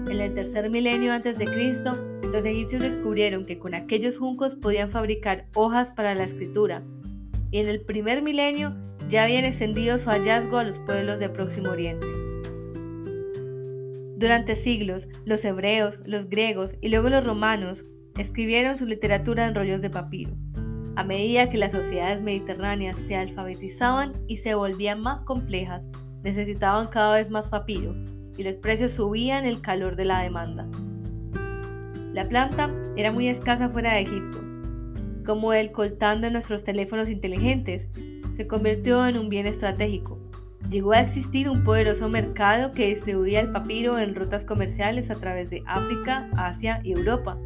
En 0.10 0.20
el 0.20 0.34
tercer 0.34 0.70
milenio 0.70 1.14
antes 1.14 1.38
de 1.38 1.46
Cristo, 1.46 1.94
los 2.24 2.44
egipcios 2.46 2.82
descubrieron 2.82 3.46
que 3.46 3.58
con 3.58 3.74
aquellos 3.74 4.18
juncos 4.18 4.54
podían 4.54 4.90
fabricar 4.90 5.48
hojas 5.56 5.92
para 5.92 6.14
la 6.14 6.26
escritura, 6.26 6.84
y 7.52 7.60
en 7.60 7.70
el 7.70 7.82
primer 7.82 8.22
milenio 8.22 8.76
ya 9.08 9.24
habían 9.24 9.46
extendido 9.46 9.98
su 9.98 10.10
hallazgo 10.10 10.58
a 10.58 10.66
los 10.66 10.78
pueblos 10.80 11.20
de 11.20 11.30
Próximo 11.30 11.70
Oriente. 11.70 12.06
Durante 14.18 14.56
siglos, 14.56 15.08
los 15.26 15.44
hebreos, 15.46 16.00
los 16.06 16.30
griegos 16.30 16.76
y 16.82 16.90
luego 16.90 17.10
los 17.10 17.26
romanos 17.26 17.86
escribieron 18.18 18.76
su 18.76 18.86
literatura 18.86 19.48
en 19.48 19.56
rollos 19.56 19.82
de 19.82 19.90
papiro. 19.90 20.32
A 20.96 21.04
medida 21.04 21.50
que 21.50 21.58
las 21.58 21.72
sociedades 21.72 22.22
mediterráneas 22.22 22.98
se 22.98 23.16
alfabetizaban 23.16 24.12
y 24.28 24.38
se 24.38 24.54
volvían 24.54 25.02
más 25.02 25.24
complejas, 25.24 25.90
necesitaban 26.24 26.88
cada 26.88 27.14
vez 27.14 27.30
más 27.30 27.48
papiro 27.48 27.96
y 28.38 28.44
los 28.44 28.56
precios 28.58 28.92
subían 28.94 29.46
el 29.46 29.62
calor 29.62 29.96
de 29.96 30.06
la 30.06 30.22
demanda. 30.22 30.68
La 32.14 32.26
planta 32.26 32.70
era 32.96 33.12
muy 33.12 33.28
escasa 33.28 33.70
fuera 33.70 33.94
de 33.94 34.02
Egipto. 34.02 34.40
Como 35.26 35.54
el 35.54 35.72
coltán 35.72 36.22
de 36.22 36.32
nuestros 36.32 36.64
teléfonos 36.64 37.10
inteligentes, 37.10 37.90
se 38.36 38.48
convirtió 38.48 39.08
en 39.08 39.18
un 39.18 39.30
bien 39.30 39.48
estratégico. 39.48 40.20
Llegó 40.70 40.94
a 40.94 41.02
existir 41.02 41.50
un 41.50 41.64
poderoso 41.64 42.10
mercado 42.10 42.72
que 42.72 42.88
distribuía 42.88 43.40
el 43.40 43.52
papiro 43.52 44.00
en 44.00 44.16
rutas 44.16 44.46
comerciales 44.46 45.12
a 45.12 45.16
través 45.16 45.50
de 45.50 45.64
África, 45.66 46.30
Asia 46.36 46.82
y 46.84 46.94
Europa. 46.94 47.38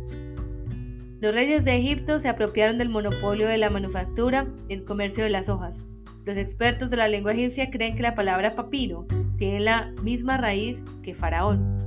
Los 1.20 1.34
reyes 1.34 1.66
de 1.66 1.76
Egipto 1.76 2.20
se 2.20 2.30
apropiaron 2.30 2.78
del 2.78 2.90
monopolio 2.90 3.48
de 3.48 3.58
la 3.58 3.70
manufactura 3.70 4.48
y 4.70 4.74
el 4.74 4.86
comercio 4.86 5.24
de 5.24 5.32
las 5.32 5.50
hojas. 5.50 5.84
Los 6.26 6.38
expertos 6.38 6.90
de 6.90 6.98
la 6.98 7.08
lengua 7.08 7.32
egipcia 7.32 7.72
creen 7.72 7.96
que 7.96 8.04
la 8.04 8.16
palabra 8.16 8.52
papiro 8.52 9.08
tiene 9.38 9.60
la 9.60 9.92
misma 10.04 10.38
raíz 10.38 10.84
que 11.04 11.14
faraón. 11.14 11.78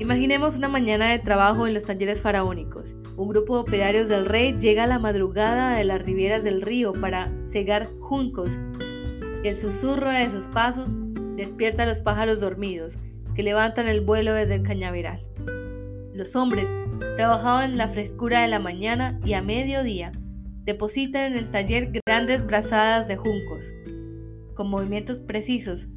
Imaginemos 0.00 0.56
una 0.56 0.68
mañana 0.68 1.10
de 1.10 1.20
trabajo 1.20 1.66
en 1.66 1.72
los 1.72 1.84
talleres 1.84 2.20
faraónicos. 2.20 2.96
Un 3.16 3.28
grupo 3.28 3.54
de 3.54 3.62
operarios 3.62 4.08
del 4.08 4.26
rey 4.26 4.54
llega 4.58 4.84
a 4.84 4.88
la 4.88 4.98
madrugada 4.98 5.76
de 5.76 5.84
las 5.84 6.02
riberas 6.02 6.42
del 6.42 6.62
río 6.62 6.92
para 6.92 7.32
cegar 7.46 7.88
juncos. 8.00 8.58
El 9.44 9.54
susurro 9.54 10.10
de 10.10 10.28
sus 10.28 10.48
pasos 10.48 10.94
despierta 11.36 11.84
a 11.84 11.86
los 11.86 12.00
pájaros 12.00 12.40
dormidos 12.40 12.96
que 13.34 13.42
levantan 13.42 13.86
el 13.86 14.00
vuelo 14.00 14.34
desde 14.34 14.56
el 14.56 14.62
cañaveral. 14.62 15.24
Los 16.12 16.34
hombres 16.36 16.74
trabajaban 17.16 17.72
en 17.72 17.78
la 17.78 17.88
frescura 17.88 18.42
de 18.42 18.48
la 18.48 18.58
mañana 18.58 19.20
y 19.24 19.34
a 19.34 19.42
mediodía 19.42 20.12
depositan 20.64 21.32
en 21.32 21.38
el 21.38 21.50
taller 21.50 21.92
grandes 22.06 22.44
brazadas 22.44 23.06
de 23.06 23.16
juncos. 23.16 23.72
Con 24.54 24.70
movimientos 24.70 25.18
precisos, 25.18 25.88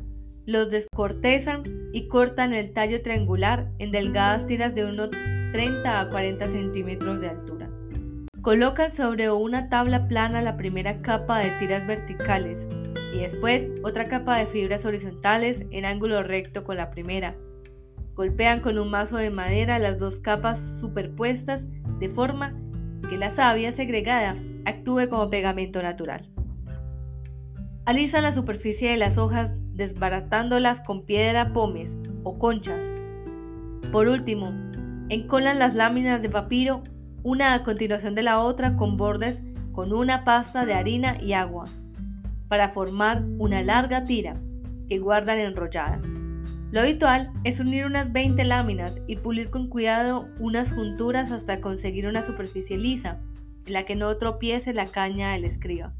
los 0.45 0.69
descortezan 0.69 1.63
y 1.93 2.07
cortan 2.07 2.53
el 2.53 2.73
tallo 2.73 3.01
triangular 3.01 3.71
en 3.79 3.91
delgadas 3.91 4.45
tiras 4.45 4.75
de 4.75 4.85
unos 4.85 5.09
30 5.51 5.99
a 5.99 6.09
40 6.09 6.47
centímetros 6.47 7.21
de 7.21 7.29
altura. 7.29 7.69
Colocan 8.41 8.91
sobre 8.91 9.29
una 9.29 9.69
tabla 9.69 10.07
plana 10.07 10.41
la 10.41 10.57
primera 10.57 11.01
capa 11.01 11.39
de 11.39 11.51
tiras 11.59 11.85
verticales 11.85 12.67
y 13.13 13.19
después 13.19 13.69
otra 13.83 14.07
capa 14.07 14.37
de 14.37 14.45
fibras 14.45 14.85
horizontales 14.85 15.65
en 15.71 15.85
ángulo 15.85 16.23
recto 16.23 16.63
con 16.63 16.77
la 16.77 16.89
primera 16.91 17.35
Golpean 18.17 18.61
con 18.61 18.79
un 18.79 18.89
mazo 18.89 19.17
de 19.17 19.29
madera 19.29 19.77
las 19.77 19.99
dos 19.99 20.19
capas 20.19 20.79
superpuestas 20.81 21.67
de 21.99 22.09
forma 22.09 22.59
que 23.11 23.15
la 23.15 23.29
savia 23.29 23.71
segregada 23.71 24.35
actúe 24.65 25.07
como 25.07 25.29
pegamento 25.29 25.83
natural. 25.83 26.27
Alisan 27.87 28.23
la 28.23 28.33
superficie 28.33 28.91
de 28.91 28.97
las 28.97 29.17
hojas 29.17 29.55
desbaratándolas 29.71 30.81
con 30.81 31.05
piedra 31.05 31.53
pomes 31.53 31.95
o 32.23 32.37
conchas. 32.37 32.91
Por 33.93 34.09
último, 34.09 34.51
encolan 35.07 35.57
las 35.57 35.73
láminas 35.73 36.21
de 36.21 36.29
papiro 36.29 36.83
una 37.23 37.53
a 37.53 37.63
continuación 37.63 38.13
de 38.13 38.23
la 38.23 38.41
otra 38.41 38.75
con 38.75 38.97
bordes 38.97 39.41
con 39.71 39.93
una 39.93 40.25
pasta 40.25 40.65
de 40.65 40.73
harina 40.73 41.15
y 41.21 41.31
agua 41.31 41.63
para 42.49 42.67
formar 42.67 43.23
una 43.37 43.63
larga 43.63 44.03
tira 44.03 44.35
que 44.89 44.99
guardan 44.99 45.39
enrollada. 45.39 46.01
Lo 46.71 46.81
habitual 46.81 47.31
es 47.45 47.61
unir 47.61 47.85
unas 47.85 48.11
20 48.11 48.43
láminas 48.43 48.99
y 49.07 49.15
pulir 49.15 49.49
con 49.49 49.69
cuidado 49.69 50.27
unas 50.41 50.73
junturas 50.73 51.31
hasta 51.31 51.61
conseguir 51.61 52.05
una 52.05 52.21
superficie 52.21 52.77
lisa, 52.77 53.21
en 53.65 53.71
la 53.71 53.85
que 53.85 53.95
no 53.95 54.13
tropiece 54.17 54.73
la 54.73 54.87
caña 54.87 55.31
del 55.31 55.45
escriba. 55.45 55.93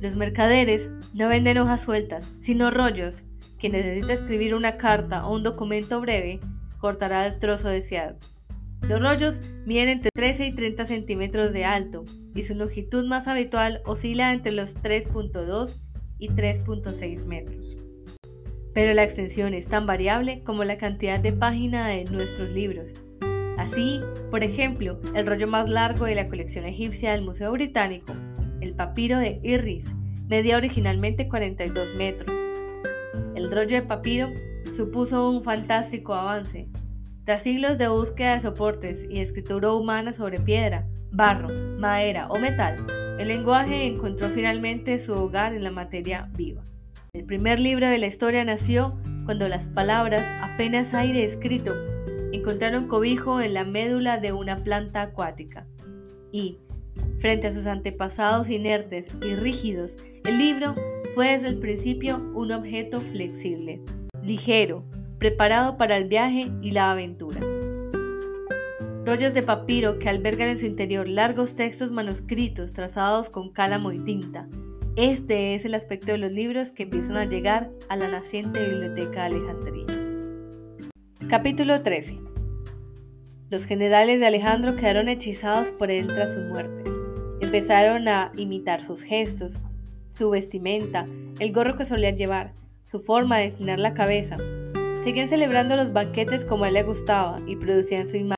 Los 0.00 0.16
mercaderes 0.16 0.90
no 1.14 1.28
venden 1.28 1.58
hojas 1.58 1.82
sueltas, 1.82 2.32
sino 2.40 2.70
rollos. 2.70 3.24
Quien 3.58 3.72
necesita 3.72 4.12
escribir 4.12 4.54
una 4.54 4.76
carta 4.76 5.26
o 5.26 5.34
un 5.34 5.42
documento 5.42 6.00
breve, 6.00 6.40
cortará 6.78 7.26
el 7.26 7.38
trozo 7.38 7.68
deseado. 7.68 8.16
Los 8.82 9.02
rollos 9.02 9.40
miden 9.66 9.88
entre 9.88 10.10
13 10.14 10.46
y 10.46 10.54
30 10.54 10.84
centímetros 10.84 11.52
de 11.52 11.64
alto 11.64 12.04
y 12.34 12.42
su 12.42 12.54
longitud 12.54 13.04
más 13.06 13.26
habitual 13.26 13.82
oscila 13.84 14.32
entre 14.32 14.52
los 14.52 14.76
3.2 14.76 15.76
y 16.18 16.28
3.6 16.28 17.24
metros 17.24 17.76
pero 18.78 18.94
la 18.94 19.02
extensión 19.02 19.54
es 19.54 19.66
tan 19.66 19.86
variable 19.86 20.44
como 20.44 20.62
la 20.62 20.76
cantidad 20.76 21.18
de 21.18 21.32
páginas 21.32 21.88
de 21.88 22.04
nuestros 22.12 22.52
libros. 22.52 22.94
Así, 23.58 24.00
por 24.30 24.44
ejemplo, 24.44 25.00
el 25.16 25.26
rollo 25.26 25.48
más 25.48 25.68
largo 25.68 26.04
de 26.04 26.14
la 26.14 26.28
colección 26.28 26.64
egipcia 26.64 27.10
del 27.10 27.22
Museo 27.22 27.50
Británico, 27.50 28.14
el 28.60 28.74
papiro 28.74 29.18
de 29.18 29.40
Irris, 29.42 29.94
medía 30.28 30.56
originalmente 30.56 31.28
42 31.28 31.94
metros. 31.94 32.36
El 33.34 33.50
rollo 33.50 33.76
de 33.76 33.82
papiro 33.82 34.30
supuso 34.76 35.30
un 35.30 35.42
fantástico 35.42 36.14
avance. 36.14 36.68
Tras 37.24 37.42
siglos 37.42 37.78
de 37.78 37.88
búsqueda 37.88 38.34
de 38.34 38.40
soportes 38.40 39.06
y 39.08 39.20
escritura 39.20 39.72
humana 39.72 40.12
sobre 40.12 40.40
piedra, 40.40 40.86
barro, 41.10 41.48
madera 41.78 42.28
o 42.28 42.38
metal, 42.38 42.86
el 43.18 43.28
lenguaje 43.28 43.86
encontró 43.86 44.28
finalmente 44.28 44.98
su 44.98 45.12
hogar 45.14 45.52
en 45.52 45.64
la 45.64 45.70
materia 45.70 46.30
viva. 46.36 46.64
El 47.12 47.24
primer 47.24 47.58
libro 47.58 47.88
de 47.88 47.98
la 47.98 48.06
historia 48.06 48.44
nació 48.44 48.96
cuando 49.24 49.48
las 49.48 49.68
palabras, 49.68 50.26
apenas 50.40 50.94
aire 50.94 51.24
escrito, 51.24 51.74
encontraron 52.32 52.86
cobijo 52.86 53.40
en 53.40 53.54
la 53.54 53.64
médula 53.64 54.18
de 54.18 54.32
una 54.32 54.62
planta 54.62 55.02
acuática. 55.02 55.66
Y, 56.32 56.58
frente 57.18 57.46
a 57.46 57.50
sus 57.50 57.66
antepasados 57.66 58.48
inertes 58.48 59.08
y 59.22 59.34
rígidos, 59.34 59.96
el 60.24 60.38
libro 60.38 60.74
fue 61.14 61.28
desde 61.28 61.48
el 61.48 61.58
principio 61.58 62.18
un 62.34 62.52
objeto 62.52 63.00
flexible, 63.00 63.80
ligero, 64.22 64.84
preparado 65.18 65.76
para 65.76 65.96
el 65.96 66.08
viaje 66.08 66.50
y 66.62 66.70
la 66.70 66.92
aventura. 66.92 67.40
Rollos 69.04 69.34
de 69.34 69.42
papiro 69.42 69.98
que 69.98 70.08
albergan 70.08 70.48
en 70.48 70.58
su 70.58 70.66
interior 70.66 71.08
largos 71.08 71.56
textos 71.56 71.90
manuscritos 71.90 72.72
trazados 72.72 73.30
con 73.30 73.50
cálamo 73.50 73.92
y 73.92 74.00
tinta, 74.00 74.48
este 74.98 75.54
es 75.54 75.64
el 75.64 75.74
aspecto 75.74 76.10
de 76.10 76.18
los 76.18 76.32
libros 76.32 76.72
que 76.72 76.82
empiezan 76.82 77.16
a 77.18 77.24
llegar 77.24 77.70
a 77.88 77.94
la 77.94 78.08
naciente 78.08 78.68
Biblioteca 78.68 79.20
de 79.20 79.36
Alejandría. 79.36 79.86
Capítulo 81.28 81.82
13. 81.82 82.27
Los 83.50 83.64
generales 83.64 84.20
de 84.20 84.26
Alejandro 84.26 84.76
quedaron 84.76 85.08
hechizados 85.08 85.72
por 85.72 85.90
él 85.90 86.06
tras 86.08 86.34
su 86.34 86.40
muerte. 86.40 86.84
Empezaron 87.40 88.06
a 88.06 88.30
imitar 88.36 88.82
sus 88.82 89.00
gestos, 89.00 89.58
su 90.10 90.28
vestimenta, 90.28 91.06
el 91.38 91.52
gorro 91.52 91.74
que 91.74 91.86
solían 91.86 92.18
llevar, 92.18 92.52
su 92.84 93.00
forma 93.00 93.38
de 93.38 93.46
inclinar 93.46 93.78
la 93.78 93.94
cabeza. 93.94 94.36
Seguían 95.02 95.28
celebrando 95.28 95.76
los 95.76 95.94
banquetes 95.94 96.44
como 96.44 96.64
a 96.64 96.68
él 96.68 96.74
le 96.74 96.82
gustaba 96.82 97.40
y 97.46 97.56
producían 97.56 98.06
su 98.06 98.18
imagen. 98.18 98.36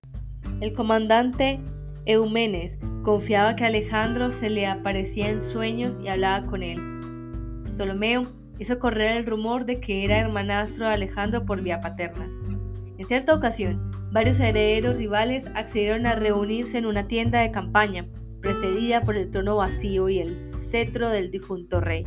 El 0.61 0.75
comandante 0.75 1.59
Eumenes 2.07 2.79
confiaba 3.03 3.57
que 3.57 3.65
Alejandro 3.65 4.31
se 4.31 4.49
le 4.49 4.69
aparecía 4.69 5.29
en 5.29 5.41
sueños 5.41 5.99
y 6.05 6.07
hablaba 6.07 6.47
con 6.47 6.63
él. 6.63 6.79
Ptolomeo 7.75 8.27
hizo 8.61 8.79
correr 8.79 9.17
el 9.17 9.27
rumor 9.27 9.65
de 9.65 9.81
que 9.81 10.05
era 10.05 10.19
hermanastro 10.19 10.87
de 10.87 10.95
Alejandro 10.95 11.45
por 11.45 11.63
vía 11.63 11.81
paterna. 11.81 12.31
En 12.97 13.07
cierta 13.07 13.35
ocasión, 13.35 13.90
varios 14.11 14.41
herederos 14.41 14.99
rivales 14.99 15.49
accedieron 15.55 16.07
a 16.07 16.17
reunirse 16.17 16.79
en 16.79 16.87
una 16.87 17.07
tienda 17.07 17.41
de 17.41 17.51
campaña, 17.51 18.07
precedida 18.41 19.03
por 19.03 19.17
el 19.17 19.31
trono 19.31 19.57
vacío 19.57 20.09
y 20.09 20.19
el 20.19 20.39
cetro 20.39 21.09
del 21.11 21.31
difunto 21.31 21.81
rey. 21.81 22.05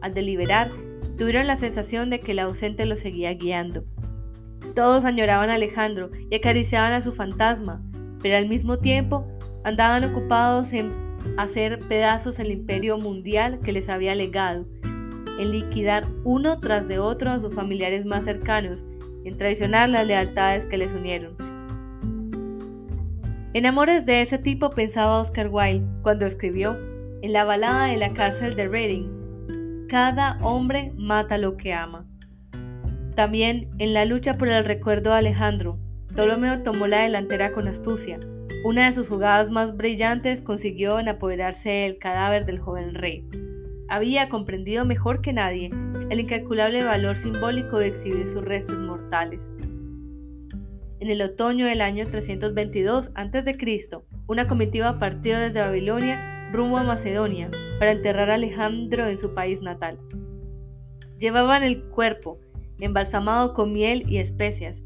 Al 0.00 0.14
deliberar, 0.14 0.70
tuvieron 1.16 1.46
la 1.46 1.56
sensación 1.56 2.10
de 2.10 2.20
que 2.20 2.32
el 2.32 2.38
ausente 2.38 2.86
lo 2.86 2.96
seguía 2.96 3.34
guiando. 3.34 3.84
Todos 4.74 5.04
añoraban 5.04 5.50
a 5.50 5.54
Alejandro 5.54 6.10
y 6.30 6.36
acariciaban 6.36 6.92
a 6.92 7.00
su 7.00 7.12
fantasma, 7.12 7.82
pero 8.22 8.36
al 8.36 8.48
mismo 8.48 8.78
tiempo 8.78 9.26
andaban 9.64 10.04
ocupados 10.04 10.72
en 10.72 10.92
hacer 11.36 11.80
pedazos 11.80 12.38
el 12.38 12.52
imperio 12.52 12.96
mundial 12.96 13.60
que 13.60 13.72
les 13.72 13.88
había 13.88 14.14
legado, 14.14 14.66
en 15.38 15.50
liquidar 15.50 16.08
uno 16.24 16.58
tras 16.60 16.88
de 16.88 16.98
otro 16.98 17.30
a 17.30 17.38
sus 17.38 17.54
familiares 17.54 18.04
más 18.04 18.24
cercanos, 18.24 18.84
en 19.24 19.36
traicionar 19.36 19.88
las 19.88 20.06
lealtades 20.06 20.66
que 20.66 20.78
les 20.78 20.92
unieron. 20.92 21.36
En 23.54 23.66
amores 23.66 24.06
de 24.06 24.20
ese 24.20 24.38
tipo 24.38 24.70
pensaba 24.70 25.18
Oscar 25.18 25.48
Wilde 25.50 25.86
cuando 26.02 26.26
escribió, 26.26 26.76
en 27.22 27.32
la 27.32 27.44
balada 27.44 27.86
de 27.86 27.96
la 27.96 28.12
cárcel 28.12 28.54
de 28.54 28.68
Reading, 28.68 29.86
cada 29.88 30.38
hombre 30.42 30.92
mata 30.96 31.38
lo 31.38 31.56
que 31.56 31.72
ama. 31.72 32.06
También 33.16 33.70
en 33.78 33.94
la 33.94 34.04
lucha 34.04 34.34
por 34.34 34.48
el 34.48 34.64
recuerdo 34.64 35.10
de 35.10 35.16
Alejandro, 35.16 35.78
Ptolomeo 36.14 36.62
tomó 36.62 36.86
la 36.86 37.00
delantera 37.00 37.52
con 37.52 37.66
astucia. 37.66 38.20
Una 38.64 38.86
de 38.86 38.92
sus 38.92 39.08
jugadas 39.08 39.50
más 39.50 39.76
brillantes 39.76 40.40
consiguió 40.40 41.00
en 41.00 41.08
apoderarse 41.08 41.70
del 41.70 41.98
cadáver 41.98 42.44
del 42.44 42.58
joven 42.58 42.94
rey. 42.94 43.26
Había 43.90 44.28
comprendido 44.28 44.84
mejor 44.84 45.22
que 45.22 45.32
nadie 45.32 45.70
el 46.10 46.20
incalculable 46.20 46.84
valor 46.84 47.16
simbólico 47.16 47.78
de 47.78 47.86
exhibir 47.86 48.26
sus 48.28 48.44
restos 48.44 48.78
mortales. 48.80 49.54
En 51.00 51.08
el 51.08 51.22
otoño 51.22 51.64
del 51.64 51.80
año 51.80 52.06
322 52.06 53.10
a.C., 53.14 53.98
una 54.26 54.46
comitiva 54.46 54.98
partió 54.98 55.38
desde 55.38 55.60
Babilonia 55.60 56.50
rumbo 56.52 56.76
a 56.76 56.82
Macedonia 56.82 57.50
para 57.78 57.92
enterrar 57.92 58.30
a 58.30 58.34
Alejandro 58.34 59.06
en 59.06 59.16
su 59.16 59.32
país 59.32 59.62
natal. 59.62 59.98
Llevaban 61.18 61.62
el 61.62 61.84
cuerpo, 61.84 62.38
embalsamado 62.80 63.54
con 63.54 63.72
miel 63.72 64.04
y 64.06 64.18
especias, 64.18 64.82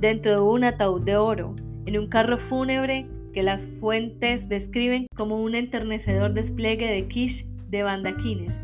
dentro 0.00 0.32
de 0.32 0.40
un 0.40 0.64
ataúd 0.64 1.00
de 1.00 1.16
oro, 1.16 1.54
en 1.86 1.98
un 1.98 2.08
carro 2.08 2.36
fúnebre 2.36 3.06
que 3.32 3.42
las 3.42 3.64
fuentes 3.64 4.50
describen 4.50 5.06
como 5.16 5.42
un 5.42 5.54
enternecedor 5.54 6.34
despliegue 6.34 6.90
de 6.90 7.08
quiche 7.08 7.53
de 7.74 7.82
bandaquines, 7.82 8.60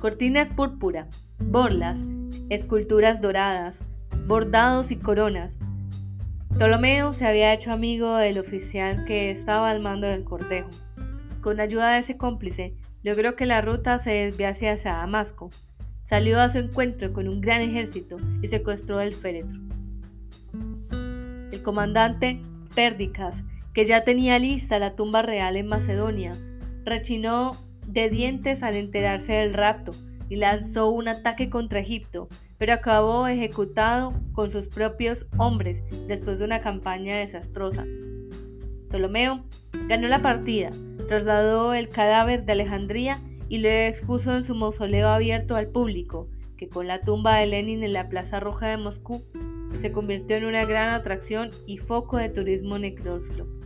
cortinas 0.00 0.50
púrpura, 0.50 1.06
borlas, 1.38 2.04
esculturas 2.50 3.20
doradas, 3.20 3.82
bordados 4.26 4.90
y 4.90 4.96
coronas. 4.96 5.58
Ptolomeo 6.56 7.12
se 7.12 7.26
había 7.26 7.52
hecho 7.52 7.72
amigo 7.72 8.16
del 8.16 8.38
oficial 8.38 9.04
que 9.04 9.30
estaba 9.30 9.70
al 9.70 9.80
mando 9.80 10.08
del 10.08 10.24
cortejo. 10.24 10.70
Con 11.40 11.60
ayuda 11.60 11.92
de 11.92 11.98
ese 12.00 12.16
cómplice, 12.16 12.74
logró 13.04 13.36
que 13.36 13.46
la 13.46 13.60
ruta 13.60 13.98
se 13.98 14.10
desviase 14.10 14.68
hacia 14.68 14.94
Damasco. 14.94 15.50
Salió 16.02 16.40
a 16.40 16.48
su 16.48 16.58
encuentro 16.58 17.12
con 17.12 17.28
un 17.28 17.40
gran 17.40 17.60
ejército 17.60 18.16
y 18.42 18.48
secuestró 18.48 19.00
el 19.00 19.14
féretro. 19.14 19.60
El 21.52 21.62
comandante 21.62 22.40
Pérdicas, 22.74 23.44
que 23.72 23.86
ya 23.86 24.02
tenía 24.02 24.38
lista 24.38 24.78
la 24.78 24.96
tumba 24.96 25.22
real 25.22 25.56
en 25.56 25.68
Macedonia, 25.68 26.32
rechinó 26.84 27.52
de 27.88 28.10
dientes 28.10 28.62
al 28.62 28.76
enterarse 28.76 29.32
del 29.32 29.54
rapto 29.54 29.92
y 30.28 30.36
lanzó 30.36 30.90
un 30.90 31.08
ataque 31.08 31.48
contra 31.48 31.80
Egipto, 31.80 32.28
pero 32.58 32.74
acabó 32.74 33.26
ejecutado 33.26 34.12
con 34.32 34.50
sus 34.50 34.68
propios 34.68 35.26
hombres 35.38 35.82
después 36.06 36.38
de 36.38 36.44
una 36.44 36.60
campaña 36.60 37.16
desastrosa. 37.16 37.86
Ptolomeo 38.88 39.44
ganó 39.88 40.08
la 40.08 40.20
partida, 40.20 40.70
trasladó 41.08 41.72
el 41.72 41.88
cadáver 41.88 42.44
de 42.44 42.52
Alejandría 42.52 43.18
y 43.48 43.58
lo 43.58 43.68
expuso 43.68 44.34
en 44.34 44.42
su 44.42 44.54
mausoleo 44.54 45.08
abierto 45.08 45.56
al 45.56 45.68
público, 45.68 46.28
que 46.58 46.68
con 46.68 46.86
la 46.86 47.00
tumba 47.00 47.38
de 47.38 47.46
Lenin 47.46 47.82
en 47.82 47.94
la 47.94 48.08
Plaza 48.10 48.38
Roja 48.38 48.68
de 48.68 48.76
Moscú 48.76 49.24
se 49.80 49.92
convirtió 49.92 50.36
en 50.36 50.44
una 50.44 50.64
gran 50.66 50.90
atracción 50.90 51.50
y 51.66 51.78
foco 51.78 52.18
de 52.18 52.28
turismo 52.28 52.78
necrófilo. 52.78 53.57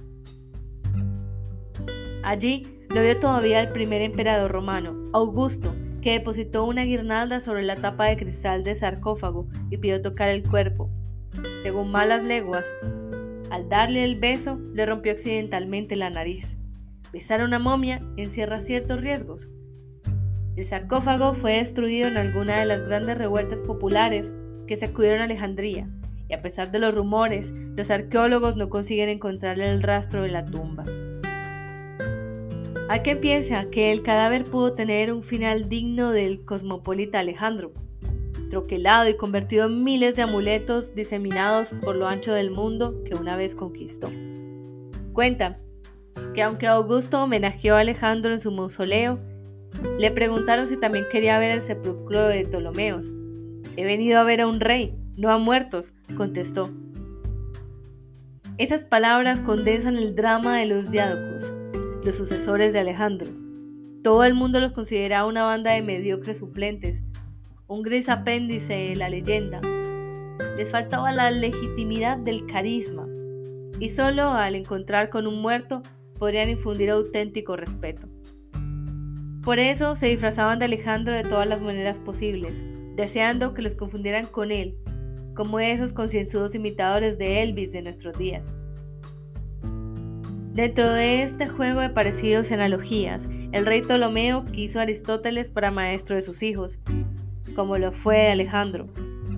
Allí 2.23 2.63
lo 2.89 3.03
vio 3.03 3.19
todavía 3.19 3.61
el 3.61 3.71
primer 3.71 4.01
emperador 4.03 4.53
romano, 4.53 5.11
Augusto, 5.13 5.75
que 6.01 6.13
depositó 6.13 6.65
una 6.65 6.85
guirnalda 6.85 7.41
sobre 7.41 7.63
la 7.63 7.77
tapa 7.77 8.07
de 8.07 8.17
cristal 8.17 8.63
del 8.63 8.77
sarcófago 8.77 9.49
y 9.71 9.79
pidió 9.79 10.03
tocar 10.03 10.29
el 10.29 10.49
cuerpo. 10.49 10.91
Según 11.63 11.91
malas 11.91 12.23
leguas, 12.23 12.73
al 13.51 13.69
darle 13.69 14.05
el 14.05 14.19
beso, 14.19 14.59
le 14.73 14.87
rompió 14.87 15.13
accidentalmente 15.13 15.97
la 15.97 16.11
nariz. 16.11 16.59
Besar 17.13 17.41
a 17.41 17.45
una 17.45 17.59
momia 17.59 18.01
encierra 18.17 18.59
ciertos 18.59 19.01
riesgos. 19.01 19.49
El 20.57 20.65
sarcófago 20.65 21.35
fue 21.35 21.55
destruido 21.55 22.09
en 22.09 22.17
alguna 22.17 22.61
de 22.61 22.67
las 22.67 22.87
grandes 22.87 23.19
revueltas 23.19 23.61
populares 23.61 24.31
que 24.67 24.77
sacudieron 24.77 25.21
a 25.21 25.25
Alejandría, 25.25 25.89
y 26.29 26.35
a 26.35 26.41
pesar 26.41 26.71
de 26.71 26.79
los 26.79 26.95
rumores, 26.95 27.53
los 27.77 27.91
arqueólogos 27.91 28.57
no 28.57 28.69
consiguen 28.69 29.09
encontrar 29.09 29.59
el 29.61 29.83
rastro 29.83 30.23
de 30.23 30.31
la 30.31 30.45
tumba. 30.45 30.85
Hay 32.89 33.01
quien 33.01 33.21
piensa 33.21 33.71
que 33.71 33.93
el 33.93 34.03
cadáver 34.03 34.45
pudo 34.45 34.75
tener 34.75 35.13
un 35.13 35.23
final 35.23 35.69
digno 35.69 36.11
del 36.11 36.45
cosmopolita 36.45 37.21
Alejandro, 37.21 37.73
troquelado 38.51 39.09
y 39.09 39.17
convertido 39.17 39.67
en 39.67 39.85
miles 39.85 40.17
de 40.17 40.23
amuletos 40.23 40.95
diseminados 40.95 41.73
por 41.81 41.97
lo 41.97 42.07
ancho 42.09 42.33
del 42.33 42.51
mundo 42.51 43.03
que 43.05 43.15
una 43.15 43.37
vez 43.37 43.55
conquistó. 43.55 44.11
Cuenta 45.13 45.59
que 46.35 46.43
aunque 46.43 46.67
Augusto 46.67 47.23
homenajeó 47.23 47.77
a 47.77 47.81
Alejandro 47.81 48.33
en 48.33 48.41
su 48.41 48.51
mausoleo, 48.51 49.21
le 49.99 50.11
preguntaron 50.11 50.67
si 50.67 50.79
también 50.79 51.07
quería 51.11 51.39
ver 51.39 51.53
el 51.53 51.63
sepulcro 51.63 52.27
de 52.27 52.45
Ptolomeos. 52.45 53.11
He 53.77 53.85
venido 53.85 54.19
a 54.19 54.25
ver 54.25 54.43
a 54.43 54.47
un 54.47 54.61
rey, 54.61 54.95
no 55.17 55.31
a 55.31 55.39
muertos, 55.39 55.95
contestó. 56.17 56.71
Esas 58.59 58.85
palabras 58.85 59.41
condensan 59.41 59.97
el 59.97 60.15
drama 60.15 60.59
de 60.59 60.67
los 60.67 60.91
diádocos 60.91 61.55
los 62.05 62.17
sucesores 62.17 62.73
de 62.73 62.81
Alejandro. 62.81 63.31
Todo 64.03 64.25
el 64.25 64.35
mundo 64.35 64.61
los 64.61 64.73
consideraba 64.73 65.29
una 65.29 65.45
banda 65.45 65.73
de 65.73 65.83
mediocres 65.83 66.39
suplentes, 66.39 67.03
un 67.69 67.83
gris 67.83 68.09
apéndice 68.09 68.75
de 68.75 68.97
la 68.97 69.09
leyenda. 69.09 69.61
Les 70.57 70.73
faltaba 70.73 71.13
la 71.13 71.31
legitimidad 71.31 72.17
del 72.17 72.45
carisma, 72.47 73.07
y 73.79 73.89
solo 73.89 74.33
al 74.33 74.57
encontrar 74.57 75.11
con 75.11 75.29
un 75.29 75.41
muerto 75.41 75.83
podrían 76.19 76.49
infundir 76.49 76.91
auténtico 76.91 77.57
respeto. 77.57 78.09
Por 79.43 79.59
eso 79.59 79.95
se 79.95 80.09
disfrazaban 80.09 80.59
de 80.59 80.65
Alejandro 80.65 81.15
de 81.15 81.25
todas 81.25 81.47
las 81.47 81.63
maneras 81.63 81.99
posibles, 82.01 82.65
deseando 82.97 83.55
que 83.55 83.63
los 83.63 83.77
confundieran 83.77 84.27
con 84.27 84.51
él, 84.51 84.77
como 85.35 85.61
esos 85.61 85.93
concienzudos 85.93 86.55
imitadores 86.55 87.17
de 87.17 87.43
Elvis 87.43 87.73
de 87.73 87.83
nuestros 87.83 88.19
días. 88.19 88.55
Dentro 90.55 90.93
de 90.93 91.23
este 91.23 91.49
juego 91.49 91.81
de 91.81 91.89
parecidos 91.89 92.51
y 92.51 92.55
analogías, 92.55 93.27
el 93.53 93.65
rey 93.65 93.81
Ptolomeo 93.81 94.45
quiso 94.45 94.81
a 94.81 94.83
Aristóteles 94.83 95.49
para 95.49 95.71
maestro 95.71 96.15
de 96.15 96.21
sus 96.21 96.43
hijos, 96.43 96.79
como 97.57 97.79
lo 97.79 97.91
fue 97.91 98.31
Alejandro, 98.31 98.87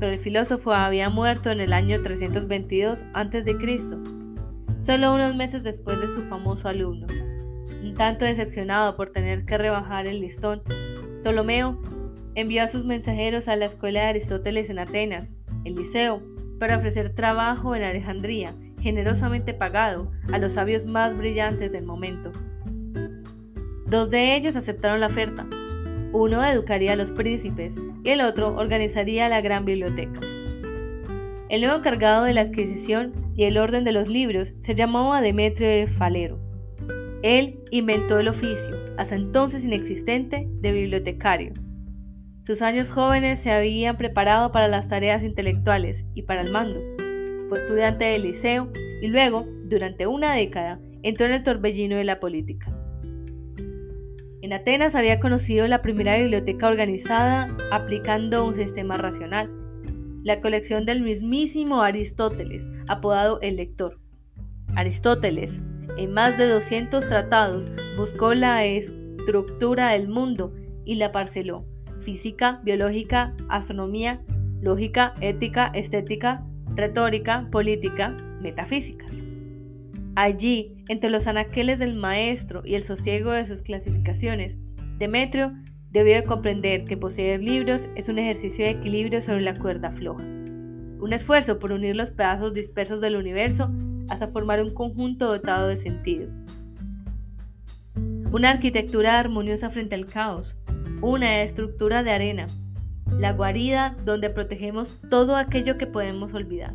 pero 0.01 0.11
el 0.11 0.19
filósofo 0.19 0.73
había 0.73 1.11
muerto 1.11 1.53
en 1.53 1.61
el 1.61 1.73
año 1.73 2.03
322 2.03 3.05
a.C., 3.15 3.57
solo 4.81 5.15
unos 5.15 5.37
meses 5.37 5.63
después 5.63 6.01
de 6.01 6.09
su 6.09 6.21
famoso 6.23 6.69
alumno. 6.69 7.07
Un 7.81 7.95
tanto 7.95 8.25
decepcionado 8.25 8.97
por 8.97 9.11
tener 9.11 9.45
que 9.45 9.57
rebajar 9.57 10.09
el 10.09 10.21
listón, 10.21 10.63
Ptolomeo 11.23 11.81
envió 12.35 12.65
a 12.65 12.69
sus 12.69 12.85
mensajeros 12.85 13.47
a 13.47 13.55
la 13.55 13.67
escuela 13.67 14.01
de 14.01 14.07
Aristóteles 14.09 14.69
en 14.69 14.81
Atenas, 14.81 15.37
el 15.65 15.77
Liceo, 15.77 16.21
para 16.59 16.77
ofrecer 16.77 17.15
trabajo 17.15 17.77
en 17.77 17.85
Alejandría 17.85 18.53
generosamente 18.85 19.55
pagado 19.55 20.11
a 20.31 20.39
los 20.39 20.53
sabios 20.53 20.85
más 20.85 21.17
brillantes 21.17 21.73
del 21.73 21.87
momento. 21.87 22.33
Dos 23.87 24.11
de 24.11 24.37
ellos 24.37 24.57
aceptaron 24.57 25.01
la 25.01 25.07
oferta. 25.07 25.47
Uno 26.13 26.45
educaría 26.45 26.93
a 26.93 26.97
los 26.97 27.11
príncipes 27.11 27.77
y 28.05 28.11
el 28.11 28.21
otro 28.21 28.55
organizaría 28.55 29.31
la 29.31 29.41
gran 29.41 29.65
biblioteca. 29.65 30.21
El 31.49 31.63
nuevo 31.63 31.79
encargado 31.79 32.25
de 32.25 32.35
la 32.35 32.43
adquisición 32.43 33.15
y 33.35 33.45
el 33.45 33.57
orden 33.57 33.85
de 33.85 33.93
los 33.93 34.09
libros 34.09 34.53
se 34.61 34.75
llamaba 34.75 35.23
Demetrio 35.23 35.67
de 35.67 35.87
Falero. 35.87 36.39
Él 37.23 37.61
inventó 37.71 38.19
el 38.19 38.29
oficio, 38.29 38.77
hasta 38.99 39.15
entonces 39.15 39.65
inexistente, 39.65 40.47
de 40.61 40.73
bibliotecario. 40.73 41.55
Sus 42.47 42.61
años 42.61 42.91
jóvenes 42.91 43.39
se 43.39 43.51
habían 43.51 43.97
preparado 43.97 44.53
para 44.53 44.69
las 44.69 44.89
tareas 44.89 45.23
intelectuales 45.23 46.05
y 46.15 46.25
para 46.25 46.43
el 46.43 46.53
mando. 46.53 46.81
Estudiante 47.57 48.05
del 48.05 48.23
liceo 48.23 48.71
y 49.01 49.09
luego, 49.09 49.47
durante 49.65 50.07
una 50.07 50.35
década, 50.35 50.81
entró 51.03 51.27
en 51.27 51.33
el 51.33 51.43
torbellino 51.43 51.97
de 51.97 52.05
la 52.05 52.21
política. 52.21 52.75
En 54.43 54.53
Atenas 54.53 54.95
había 54.95 55.21
conocido 55.21 55.67
la 55.69 55.81
primera 55.81 56.19
biblioteca 56.19 56.69
organizada 56.69 57.57
aplicando 57.71 58.45
un 58.45 58.55
sistema 58.55 58.97
racional, 58.99 59.51
la 60.23 60.41
colección 60.41 60.85
del 60.85 61.03
mismísimo 61.03 61.83
Aristóteles, 61.83 62.69
apodado 62.89 63.39
el 63.41 63.57
lector. 63.57 64.01
Aristóteles, 64.77 65.61
en 65.97 66.13
más 66.13 66.37
de 66.37 66.49
200 66.49 67.07
tratados, 67.07 67.71
buscó 67.97 68.35
la 68.35 68.65
estructura 68.65 69.93
del 69.93 70.09
mundo 70.09 70.53
y 70.85 70.97
la 70.97 71.13
parceló. 71.13 71.65
Física, 72.01 72.61
biológica, 72.65 73.35
astronomía, 73.49 74.23
lógica, 74.61 75.15
ética, 75.21 75.71
estética, 75.75 76.45
retórica, 76.77 77.49
política, 77.51 78.17
metafísica. 78.41 79.07
Allí, 80.17 80.77
entre 80.89 81.11
los 81.11 81.27
anaqueles 81.27 81.79
del 81.79 81.97
maestro 81.97 82.63
y 82.65 82.75
el 82.75 82.83
sosiego 82.83 83.33
de 83.33 83.45
sus 83.45 83.63
clasificaciones, 83.63 84.59
Demetrio 84.99 85.53
debió 85.91 86.15
de 86.15 86.25
comprender 86.25 86.85
que 86.85 86.97
poseer 86.97 87.43
libros 87.43 87.89
es 87.97 88.09
un 88.09 88.19
ejercicio 88.19 88.65
de 88.65 88.73
equilibrio 88.73 89.21
sobre 89.21 89.41
la 89.41 89.55
cuerda 89.55 89.91
floja, 89.91 90.23
un 90.25 91.13
esfuerzo 91.13 91.59
por 91.59 91.73
unir 91.73 91.97
los 91.97 92.11
pedazos 92.11 92.55
dispersos 92.55 93.01
del 93.01 93.17
universo 93.17 93.71
hasta 94.09 94.27
formar 94.27 94.63
un 94.63 94.73
conjunto 94.73 95.27
dotado 95.27 95.69
de 95.69 95.77
sentido. 95.77 96.29
Una 98.33 98.51
arquitectura 98.51 99.19
armoniosa 99.19 99.71
frente 99.71 99.95
al 99.95 100.07
caos, 100.07 100.57
una 101.01 101.43
estructura 101.43 102.03
de 102.03 102.11
arena, 102.11 102.47
la 103.11 103.33
guarida 103.33 103.97
donde 104.05 104.31
protegemos 104.31 104.99
todo 105.11 105.37
aquello 105.37 105.79
que 105.79 105.87
podemos 105.87 106.35
olvidar. 106.35 106.75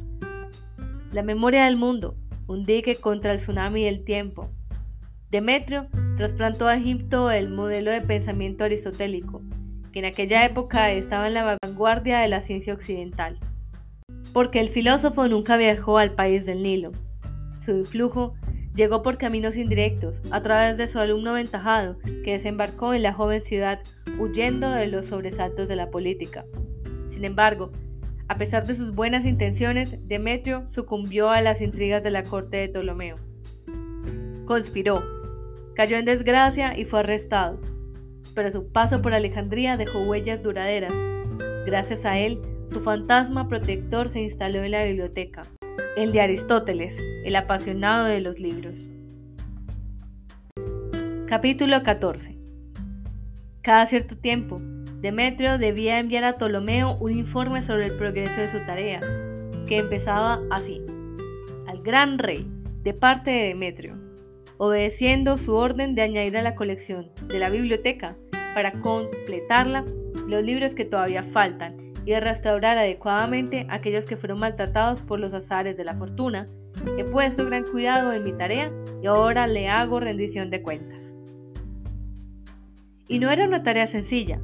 La 1.11 1.23
memoria 1.23 1.65
del 1.65 1.75
mundo, 1.75 2.15
un 2.47 2.65
dique 2.65 2.95
contra 2.95 3.31
el 3.31 3.37
tsunami 3.37 3.83
del 3.83 4.03
tiempo. 4.03 4.49
Demetrio 5.31 5.87
trasplantó 6.17 6.67
a 6.67 6.75
Egipto 6.75 7.29
el 7.31 7.49
modelo 7.49 7.91
de 7.91 8.01
pensamiento 8.01 8.63
aristotélico, 8.63 9.41
que 9.91 9.99
en 9.99 10.05
aquella 10.05 10.45
época 10.45 10.91
estaba 10.91 11.27
en 11.27 11.33
la 11.33 11.57
vanguardia 11.63 12.19
de 12.19 12.27
la 12.27 12.41
ciencia 12.41 12.73
occidental. 12.73 13.39
porque 14.33 14.59
el 14.59 14.69
filósofo 14.69 15.27
nunca 15.27 15.57
viajó 15.57 15.97
al 15.97 16.11
país 16.11 16.45
del 16.45 16.61
Nilo. 16.61 16.91
Su 17.57 17.71
influjo 17.71 18.35
llegó 18.75 19.01
por 19.01 19.17
caminos 19.17 19.57
indirectos, 19.57 20.21
a 20.31 20.41
través 20.41 20.77
de 20.77 20.87
su 20.87 20.99
alumno 20.99 21.31
aventajado, 21.31 21.97
que 22.23 22.31
desembarcó 22.31 22.93
en 22.93 23.03
la 23.03 23.13
joven 23.13 23.41
ciudad 23.41 23.79
huyendo 24.19 24.69
de 24.69 24.87
los 24.87 25.07
sobresaltos 25.07 25.67
de 25.67 25.75
la 25.75 25.89
política. 25.89 26.45
Sin 27.07 27.25
embargo, 27.25 27.71
a 28.27 28.37
pesar 28.37 28.65
de 28.67 28.75
sus 28.75 28.93
buenas 28.93 29.25
intenciones, 29.25 29.97
Demetrio 30.07 30.69
sucumbió 30.69 31.31
a 31.31 31.41
las 31.41 31.61
intrigas 31.61 32.03
de 32.03 32.11
la 32.11 32.23
corte 32.23 32.57
de 32.57 32.69
Ptolomeo. 32.69 33.17
Conspiró, 34.45 35.03
cayó 35.75 35.97
en 35.97 36.05
desgracia 36.05 36.77
y 36.77 36.85
fue 36.85 36.99
arrestado, 36.99 37.59
pero 38.35 38.51
su 38.51 38.71
paso 38.71 39.01
por 39.01 39.13
Alejandría 39.13 39.77
dejó 39.77 39.99
huellas 40.01 40.43
duraderas. 40.43 40.93
Gracias 41.65 42.05
a 42.05 42.19
él, 42.19 42.39
su 42.69 42.81
fantasma 42.81 43.47
protector 43.47 44.09
se 44.09 44.21
instaló 44.21 44.63
en 44.63 44.71
la 44.71 44.83
biblioteca, 44.83 45.41
el 45.97 46.11
de 46.11 46.21
Aristóteles, 46.21 46.97
el 47.23 47.35
apasionado 47.35 48.05
de 48.05 48.21
los 48.21 48.39
libros. 48.39 48.87
Capítulo 51.27 51.83
14 51.83 52.37
Cada 53.61 53.85
cierto 53.85 54.17
tiempo, 54.17 54.61
Demetrio 55.01 55.57
debía 55.57 55.99
enviar 55.99 56.23
a 56.23 56.37
Ptolomeo 56.37 56.97
un 56.99 57.11
informe 57.11 57.61
sobre 57.61 57.87
el 57.87 57.97
progreso 57.97 58.41
de 58.41 58.49
su 58.49 58.59
tarea, 58.65 58.99
que 59.67 59.77
empezaba 59.77 60.41
así. 60.51 60.81
Al 61.67 61.81
gran 61.81 62.19
rey, 62.19 62.47
de 62.83 62.93
parte 62.93 63.31
de 63.31 63.47
Demetrio, 63.49 63.97
obedeciendo 64.57 65.37
su 65.37 65.55
orden 65.55 65.95
de 65.95 66.01
añadir 66.01 66.37
a 66.37 66.41
la 66.41 66.55
colección 66.55 67.11
de 67.27 67.39
la 67.39 67.49
biblioteca, 67.49 68.15
para 68.53 68.73
completarla, 68.81 69.85
los 70.27 70.43
libros 70.43 70.73
que 70.73 70.85
todavía 70.85 71.23
faltan 71.23 71.88
y 72.05 72.11
de 72.11 72.19
restaurar 72.19 72.77
adecuadamente 72.77 73.65
aquellos 73.69 74.05
que 74.05 74.17
fueron 74.17 74.39
maltratados 74.39 75.01
por 75.01 75.19
los 75.19 75.33
azares 75.33 75.77
de 75.77 75.83
la 75.83 75.95
fortuna. 75.95 76.47
He 76.97 77.03
puesto 77.03 77.45
gran 77.45 77.63
cuidado 77.63 78.13
en 78.13 78.23
mi 78.23 78.31
tarea 78.31 78.71
y 79.01 79.07
ahora 79.07 79.47
le 79.47 79.67
hago 79.69 79.99
rendición 79.99 80.49
de 80.49 80.61
cuentas. 80.61 81.15
Y 83.07 83.19
no 83.19 83.31
era 83.31 83.45
una 83.45 83.63
tarea 83.63 83.87
sencilla. 83.87 84.39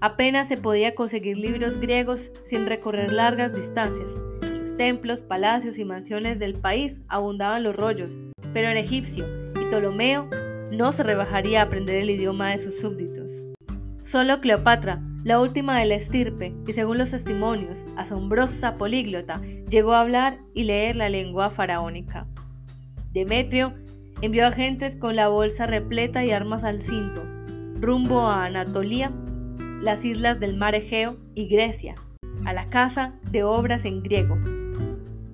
Apenas 0.00 0.48
se 0.48 0.56
podía 0.56 0.94
conseguir 0.94 1.36
libros 1.36 1.78
griegos 1.78 2.30
sin 2.44 2.66
recorrer 2.66 3.12
largas 3.12 3.54
distancias. 3.54 4.20
En 4.42 4.60
los 4.60 4.76
templos, 4.76 5.22
palacios 5.22 5.78
y 5.78 5.84
mansiones 5.84 6.38
del 6.38 6.54
país 6.54 7.02
abundaban 7.08 7.62
los 7.62 7.74
rollos, 7.74 8.18
pero 8.52 8.68
en 8.68 8.76
egipcio 8.76 9.26
y 9.60 9.64
Ptolomeo 9.66 10.28
no 10.70 10.92
se 10.92 11.02
rebajaría 11.02 11.60
a 11.60 11.64
aprender 11.64 11.96
el 11.96 12.10
idioma 12.10 12.50
de 12.50 12.58
sus 12.58 12.78
súbditos. 12.78 13.42
Solo 14.02 14.40
Cleopatra 14.40 15.02
la 15.24 15.40
última 15.40 15.78
de 15.78 15.86
la 15.86 15.96
estirpe, 15.96 16.54
y 16.66 16.72
según 16.72 16.98
los 16.98 17.10
testimonios, 17.10 17.84
asombrosa 17.96 18.76
políglota, 18.76 19.40
llegó 19.68 19.92
a 19.92 20.00
hablar 20.00 20.38
y 20.54 20.64
leer 20.64 20.96
la 20.96 21.08
lengua 21.08 21.50
faraónica. 21.50 22.26
Demetrio 23.12 23.74
envió 24.22 24.46
agentes 24.46 24.94
con 24.96 25.16
la 25.16 25.28
bolsa 25.28 25.66
repleta 25.66 26.24
y 26.24 26.30
armas 26.30 26.62
al 26.62 26.80
cinto, 26.80 27.24
rumbo 27.80 28.20
a 28.20 28.44
Anatolia, 28.44 29.12
las 29.80 30.04
islas 30.04 30.40
del 30.40 30.56
mar 30.56 30.74
Egeo 30.74 31.16
y 31.34 31.48
Grecia, 31.48 31.94
a 32.44 32.52
la 32.52 32.66
casa 32.66 33.14
de 33.30 33.42
obras 33.42 33.84
en 33.84 34.02
griego. 34.02 34.38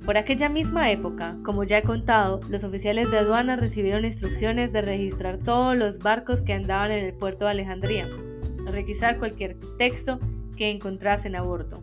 Por 0.04 0.18
aquella 0.18 0.48
misma 0.48 0.90
época, 0.90 1.36
como 1.42 1.64
ya 1.64 1.78
he 1.78 1.82
contado, 1.82 2.40
los 2.50 2.64
oficiales 2.64 3.10
de 3.10 3.18
aduana 3.18 3.56
recibieron 3.56 4.04
instrucciones 4.04 4.72
de 4.72 4.82
registrar 4.82 5.38
todos 5.38 5.76
los 5.76 5.98
barcos 5.98 6.42
que 6.42 6.52
andaban 6.52 6.90
en 6.90 7.04
el 7.04 7.14
puerto 7.14 7.46
de 7.46 7.52
Alejandría 7.52 8.08
requisar 8.66 9.18
cualquier 9.18 9.56
texto 9.78 10.18
que 10.56 10.70
encontrasen 10.70 11.36
a 11.36 11.42
bordo. 11.42 11.82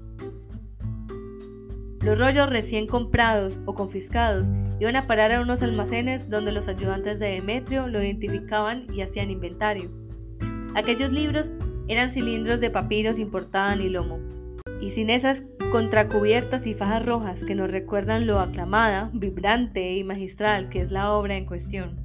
Los 2.02 2.18
rollos 2.18 2.50
recién 2.50 2.88
comprados 2.88 3.60
o 3.66 3.76
confiscados 3.76 4.50
iban 4.80 4.96
a 4.96 5.06
parar 5.06 5.32
a 5.32 5.42
unos 5.42 5.62
almacenes 5.62 6.30
donde 6.30 6.52
los 6.52 6.68
ayudantes 6.68 7.20
de 7.20 7.28
Demetrio 7.28 7.88
lo 7.88 8.02
identificaban 8.02 8.88
y 8.92 9.02
hacían 9.02 9.30
inventario. 9.30 9.92
Aquellos 10.74 11.12
libros 11.12 11.52
eran 11.88 12.10
cilindros 12.10 12.60
de 12.60 12.72
papiros 12.72 13.20
importados 13.20 13.80
y 13.80 13.90
lomo, 13.90 14.20
y 14.80 14.90
sin 14.90 15.12
esas 15.12 15.44
contracubiertas 15.72 16.66
y 16.66 16.74
fajas 16.74 17.06
rojas 17.06 17.44
que 17.44 17.54
nos 17.54 17.72
recuerdan 17.72 18.26
lo 18.26 18.40
aclamada, 18.40 19.12
vibrante 19.14 19.96
y 19.96 20.04
magistral 20.04 20.70
que 20.70 20.82
es 20.82 20.92
la 20.92 21.14
obra 21.14 21.36
en 21.36 21.46
cuestión. 21.46 22.01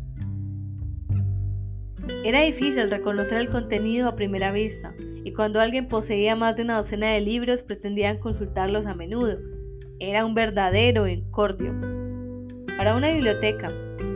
Era 2.26 2.40
difícil 2.40 2.90
reconocer 2.90 3.38
el 3.38 3.50
contenido 3.50 4.08
a 4.08 4.16
primera 4.16 4.50
vista, 4.50 4.96
y 5.22 5.32
cuando 5.32 5.60
alguien 5.60 5.86
poseía 5.86 6.34
más 6.34 6.56
de 6.56 6.64
una 6.64 6.76
docena 6.76 7.12
de 7.12 7.20
libros 7.20 7.62
pretendían 7.62 8.18
consultarlos 8.18 8.86
a 8.86 8.96
menudo. 8.96 9.38
Era 10.00 10.26
un 10.26 10.34
verdadero 10.34 11.06
incordio. 11.06 11.72
Para 12.76 12.96
una 12.96 13.12
biblioteca, 13.12 13.68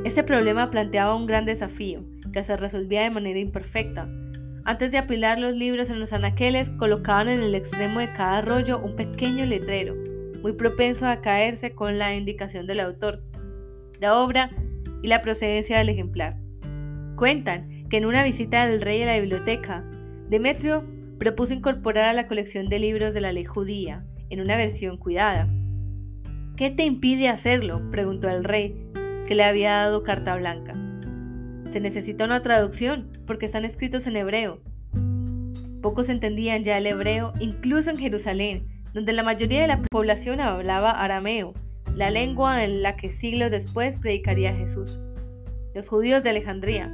este 0.04 0.24
problema 0.24 0.72
planteaba 0.72 1.14
un 1.14 1.28
gran 1.28 1.46
desafío, 1.46 2.02
que 2.32 2.42
se 2.42 2.56
resolvía 2.56 3.02
de 3.02 3.10
manera 3.10 3.38
imperfecta. 3.38 4.08
Antes 4.64 4.90
de 4.90 4.98
apilar 4.98 5.38
los 5.38 5.54
libros 5.54 5.88
en 5.88 6.00
los 6.00 6.12
anaqueles, 6.12 6.70
colocaban 6.70 7.28
en 7.28 7.42
el 7.42 7.54
extremo 7.54 8.00
de 8.00 8.12
cada 8.12 8.40
rollo 8.40 8.80
un 8.80 8.96
pequeño 8.96 9.46
letrero, 9.46 9.94
muy 10.42 10.54
propenso 10.54 11.06
a 11.06 11.20
caerse 11.20 11.76
con 11.76 11.96
la 11.96 12.12
indicación 12.16 12.66
del 12.66 12.80
autor, 12.80 13.22
la 14.00 14.18
obra 14.18 14.50
y 15.00 15.06
la 15.06 15.22
procedencia 15.22 15.78
del 15.78 15.90
ejemplar. 15.90 16.40
Cuentan 17.14 17.79
que 17.90 17.96
en 17.96 18.06
una 18.06 18.22
visita 18.22 18.66
del 18.66 18.80
rey 18.80 19.02
a 19.02 19.06
la 19.06 19.18
biblioteca, 19.18 19.84
Demetrio 20.28 20.86
propuso 21.18 21.52
incorporar 21.52 22.04
a 22.04 22.12
la 22.12 22.28
colección 22.28 22.68
de 22.68 22.78
libros 22.78 23.14
de 23.14 23.20
la 23.20 23.32
ley 23.32 23.44
judía, 23.44 24.06
en 24.30 24.40
una 24.40 24.56
versión 24.56 24.96
cuidada. 24.96 25.48
¿Qué 26.56 26.70
te 26.70 26.84
impide 26.84 27.28
hacerlo? 27.28 27.82
preguntó 27.90 28.28
el 28.30 28.44
rey, 28.44 28.76
que 29.26 29.34
le 29.34 29.42
había 29.42 29.72
dado 29.72 30.04
carta 30.04 30.36
blanca. 30.36 30.74
Se 31.70 31.80
necesita 31.80 32.24
una 32.24 32.42
traducción, 32.42 33.10
porque 33.26 33.46
están 33.46 33.64
escritos 33.64 34.06
en 34.06 34.16
hebreo. 34.16 34.62
Pocos 35.82 36.08
entendían 36.10 36.62
ya 36.62 36.78
el 36.78 36.86
hebreo, 36.86 37.32
incluso 37.40 37.90
en 37.90 37.98
Jerusalén, 37.98 38.68
donde 38.94 39.12
la 39.12 39.24
mayoría 39.24 39.62
de 39.62 39.66
la 39.66 39.82
población 39.82 40.40
hablaba 40.40 40.92
arameo, 40.92 41.54
la 41.94 42.10
lengua 42.10 42.62
en 42.64 42.82
la 42.82 42.96
que 42.96 43.10
siglos 43.10 43.50
después 43.50 43.98
predicaría 43.98 44.54
Jesús. 44.54 45.00
Los 45.74 45.88
judíos 45.88 46.22
de 46.22 46.30
Alejandría, 46.30 46.92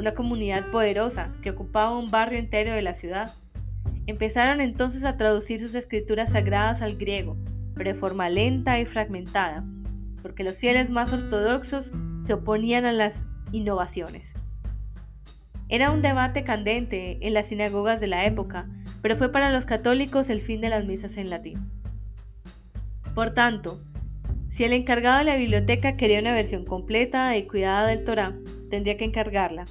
una 0.00 0.14
comunidad 0.14 0.70
poderosa 0.70 1.32
que 1.42 1.50
ocupaba 1.50 1.96
un 1.96 2.10
barrio 2.10 2.38
entero 2.38 2.72
de 2.72 2.80
la 2.80 2.94
ciudad. 2.94 3.34
Empezaron 4.06 4.62
entonces 4.62 5.04
a 5.04 5.18
traducir 5.18 5.60
sus 5.60 5.74
escrituras 5.74 6.32
sagradas 6.32 6.80
al 6.80 6.96
griego, 6.96 7.36
pero 7.74 7.90
de 7.90 7.98
forma 7.98 8.30
lenta 8.30 8.80
y 8.80 8.86
fragmentada, 8.86 9.62
porque 10.22 10.42
los 10.42 10.58
fieles 10.58 10.90
más 10.90 11.12
ortodoxos 11.12 11.92
se 12.22 12.32
oponían 12.32 12.86
a 12.86 12.92
las 12.92 13.24
innovaciones. 13.52 14.34
Era 15.68 15.90
un 15.90 16.00
debate 16.00 16.44
candente 16.44 17.18
en 17.20 17.34
las 17.34 17.48
sinagogas 17.48 18.00
de 18.00 18.06
la 18.06 18.24
época, 18.24 18.68
pero 19.02 19.16
fue 19.16 19.30
para 19.30 19.50
los 19.50 19.66
católicos 19.66 20.30
el 20.30 20.40
fin 20.40 20.62
de 20.62 20.70
las 20.70 20.86
misas 20.86 21.18
en 21.18 21.28
latín. 21.28 21.70
Por 23.14 23.30
tanto, 23.30 23.82
si 24.48 24.64
el 24.64 24.72
encargado 24.72 25.18
de 25.18 25.24
la 25.24 25.36
biblioteca 25.36 25.96
quería 25.96 26.20
una 26.20 26.32
versión 26.32 26.64
completa 26.64 27.36
y 27.36 27.46
cuidada 27.46 27.86
del 27.86 28.02
Torá, 28.02 28.34
tendría 28.70 28.96
que 28.96 29.04
encargarla, 29.04 29.66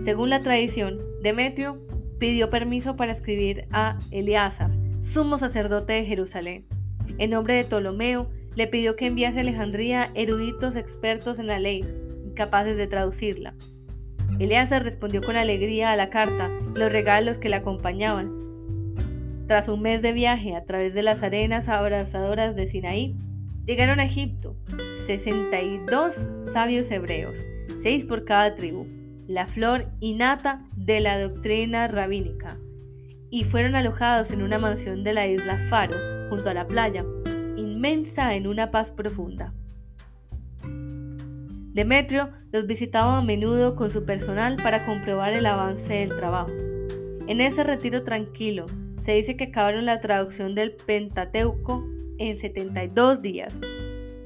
según 0.00 0.30
la 0.30 0.40
tradición, 0.40 1.00
Demetrio 1.22 1.80
pidió 2.18 2.50
permiso 2.50 2.96
para 2.96 3.12
escribir 3.12 3.66
a 3.70 3.98
Eleazar, 4.10 4.70
sumo 5.00 5.38
sacerdote 5.38 5.94
de 5.94 6.04
Jerusalén. 6.04 6.66
En 7.18 7.30
nombre 7.30 7.54
de 7.54 7.64
Ptolomeo, 7.64 8.30
le 8.54 8.66
pidió 8.66 8.96
que 8.96 9.06
enviase 9.06 9.38
a 9.38 9.42
Alejandría 9.42 10.10
eruditos 10.14 10.76
expertos 10.76 11.38
en 11.38 11.46
la 11.46 11.58
ley, 11.58 11.84
capaces 12.34 12.76
de 12.76 12.86
traducirla. 12.86 13.54
Eleazar 14.38 14.84
respondió 14.84 15.22
con 15.22 15.36
alegría 15.36 15.90
a 15.90 15.96
la 15.96 16.10
carta 16.10 16.50
y 16.74 16.78
los 16.78 16.92
regalos 16.92 17.38
que 17.38 17.48
la 17.48 17.58
acompañaban. 17.58 18.30
Tras 19.46 19.68
un 19.68 19.82
mes 19.82 20.02
de 20.02 20.12
viaje 20.12 20.54
a 20.54 20.64
través 20.64 20.94
de 20.94 21.02
las 21.02 21.22
arenas 21.22 21.68
abrazadoras 21.68 22.56
de 22.56 22.66
Sinaí, 22.66 23.16
llegaron 23.64 24.00
a 24.00 24.04
Egipto 24.04 24.56
62 25.06 26.30
sabios 26.42 26.90
hebreos, 26.90 27.44
seis 27.76 28.04
por 28.04 28.24
cada 28.24 28.54
tribu 28.54 28.86
la 29.26 29.46
flor 29.46 29.86
innata 30.00 30.64
de 30.76 31.00
la 31.00 31.20
doctrina 31.20 31.88
rabínica, 31.88 32.58
y 33.30 33.44
fueron 33.44 33.74
alojados 33.74 34.30
en 34.30 34.42
una 34.42 34.58
mansión 34.58 35.02
de 35.02 35.12
la 35.12 35.26
isla 35.26 35.58
Faro, 35.58 35.96
junto 36.30 36.50
a 36.50 36.54
la 36.54 36.66
playa, 36.66 37.04
inmensa 37.56 38.34
en 38.34 38.46
una 38.46 38.70
paz 38.70 38.90
profunda. 38.90 39.52
Demetrio 41.72 42.30
los 42.52 42.66
visitaba 42.66 43.18
a 43.18 43.22
menudo 43.22 43.74
con 43.74 43.90
su 43.90 44.04
personal 44.04 44.56
para 44.62 44.86
comprobar 44.86 45.32
el 45.32 45.46
avance 45.46 45.92
del 45.92 46.14
trabajo. 46.14 46.52
En 47.26 47.40
ese 47.40 47.64
retiro 47.64 48.04
tranquilo, 48.04 48.66
se 49.00 49.12
dice 49.12 49.36
que 49.36 49.44
acabaron 49.44 49.84
la 49.84 50.00
traducción 50.00 50.54
del 50.54 50.72
Pentateuco 50.72 51.84
en 52.18 52.36
72 52.36 53.22
días 53.22 53.60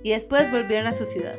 y 0.03 0.11
después 0.11 0.51
volvieron 0.53 0.86
a 0.86 0.92
su 0.92 1.05
ciudad. 1.07 1.36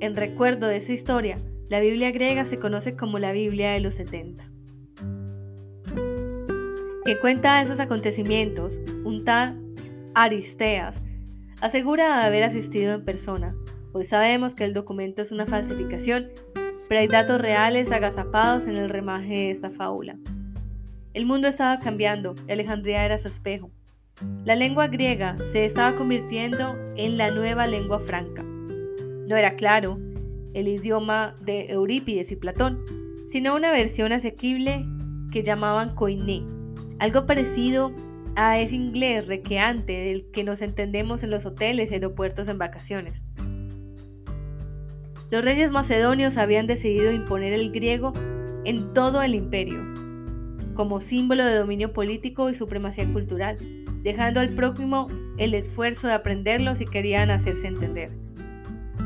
En 0.00 0.16
recuerdo 0.16 0.66
de 0.66 0.76
esa 0.76 0.92
historia, 0.92 1.38
la 1.72 1.80
Biblia 1.80 2.10
griega 2.10 2.44
se 2.44 2.58
conoce 2.58 2.96
como 2.96 3.16
la 3.16 3.32
Biblia 3.32 3.70
de 3.70 3.80
los 3.80 3.94
70. 3.94 4.44
Que 7.06 7.18
cuenta 7.18 7.62
esos 7.62 7.80
acontecimientos, 7.80 8.78
un 9.04 9.24
tal 9.24 9.58
Aristeas, 10.14 11.00
asegura 11.62 12.26
haber 12.26 12.42
asistido 12.42 12.92
en 12.92 13.06
persona. 13.06 13.56
Hoy 13.94 14.04
sabemos 14.04 14.54
que 14.54 14.64
el 14.64 14.74
documento 14.74 15.22
es 15.22 15.32
una 15.32 15.46
falsificación, 15.46 16.28
pero 16.90 17.00
hay 17.00 17.08
datos 17.08 17.40
reales 17.40 17.90
agazapados 17.90 18.66
en 18.66 18.76
el 18.76 18.90
remaje 18.90 19.32
de 19.32 19.50
esta 19.50 19.70
fábula. 19.70 20.18
El 21.14 21.24
mundo 21.24 21.48
estaba 21.48 21.80
cambiando 21.80 22.34
Alejandría 22.50 23.06
era 23.06 23.16
su 23.16 23.28
espejo. 23.28 23.70
La 24.44 24.56
lengua 24.56 24.88
griega 24.88 25.38
se 25.40 25.64
estaba 25.64 25.94
convirtiendo 25.94 26.76
en 26.98 27.16
la 27.16 27.30
nueva 27.30 27.66
lengua 27.66 27.98
franca. 27.98 28.42
No 28.42 29.38
era 29.38 29.56
claro 29.56 29.98
el 30.54 30.68
idioma 30.68 31.34
de 31.40 31.72
Eurípides 31.72 32.32
y 32.32 32.36
Platón, 32.36 32.84
sino 33.26 33.54
una 33.54 33.70
versión 33.70 34.12
asequible 34.12 34.84
que 35.30 35.42
llamaban 35.42 35.94
koiné, 35.94 36.42
algo 36.98 37.26
parecido 37.26 37.92
a 38.36 38.58
ese 38.58 38.76
inglés 38.76 39.26
requeante 39.26 39.92
del 39.92 40.30
que 40.30 40.44
nos 40.44 40.62
entendemos 40.62 41.22
en 41.22 41.30
los 41.30 41.46
hoteles 41.46 41.90
y 41.90 41.94
aeropuertos 41.94 42.48
en 42.48 42.58
vacaciones. 42.58 43.24
Los 45.30 45.44
reyes 45.44 45.70
macedonios 45.70 46.36
habían 46.36 46.66
decidido 46.66 47.10
imponer 47.10 47.54
el 47.54 47.72
griego 47.72 48.12
en 48.64 48.92
todo 48.92 49.22
el 49.22 49.34
imperio, 49.34 49.82
como 50.74 51.00
símbolo 51.00 51.44
de 51.44 51.56
dominio 51.56 51.92
político 51.92 52.50
y 52.50 52.54
supremacía 52.54 53.10
cultural, 53.10 53.56
dejando 54.02 54.40
al 54.40 54.50
próximo 54.50 55.08
el 55.38 55.54
esfuerzo 55.54 56.06
de 56.06 56.14
aprenderlo 56.14 56.74
si 56.74 56.84
querían 56.86 57.30
hacerse 57.30 57.66
entender. 57.66 58.21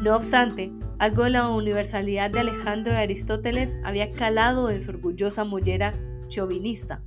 No 0.03 0.14
obstante, 0.14 0.72
algo 0.99 1.24
de 1.24 1.30
la 1.30 1.49
universalidad 1.49 2.30
de 2.30 2.40
Alejandro 2.40 2.92
de 2.92 2.99
Aristóteles 2.99 3.78
había 3.84 4.11
calado 4.11 4.70
en 4.70 4.80
su 4.80 4.90
orgullosa 4.90 5.44
mollera 5.44 5.94
chauvinista. 6.28 7.03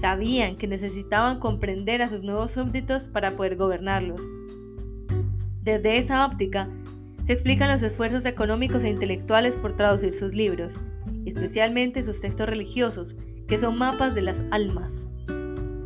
Sabían 0.00 0.56
que 0.56 0.66
necesitaban 0.66 1.38
comprender 1.38 2.02
a 2.02 2.08
sus 2.08 2.22
nuevos 2.22 2.52
súbditos 2.52 3.08
para 3.08 3.32
poder 3.32 3.56
gobernarlos. 3.56 4.22
Desde 5.62 5.96
esa 5.96 6.26
óptica, 6.26 6.68
se 7.22 7.32
explican 7.32 7.70
los 7.70 7.82
esfuerzos 7.82 8.24
económicos 8.26 8.82
e 8.82 8.88
intelectuales 8.88 9.56
por 9.56 9.76
traducir 9.76 10.12
sus 10.12 10.34
libros, 10.34 10.76
especialmente 11.24 12.02
sus 12.02 12.20
textos 12.20 12.48
religiosos, 12.48 13.16
que 13.46 13.58
son 13.58 13.78
mapas 13.78 14.14
de 14.14 14.22
las 14.22 14.42
almas. 14.50 15.04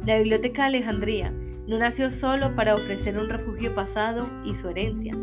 La 0.07 0.17
Biblioteca 0.19 0.63
de 0.63 0.69
Alejandría 0.69 1.31
no 1.67 1.79
nació 1.79 2.11
solo 2.11 2.55
para 2.55 2.75
ofrecer 2.75 3.19
un 3.19 3.29
refugio 3.29 3.75
pasado 3.75 4.27
y 4.45 4.55
su 4.55 4.69
herencia. 4.69 5.15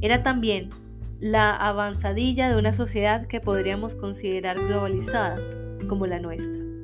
Era 0.00 0.22
también 0.22 0.70
la 1.20 1.56
avanzadilla 1.56 2.48
de 2.48 2.58
una 2.58 2.72
sociedad 2.72 3.26
que 3.26 3.40
podríamos 3.40 3.94
considerar 3.94 4.58
globalizada 4.58 5.38
como 5.88 6.06
la 6.06 6.18
nuestra. 6.18 6.75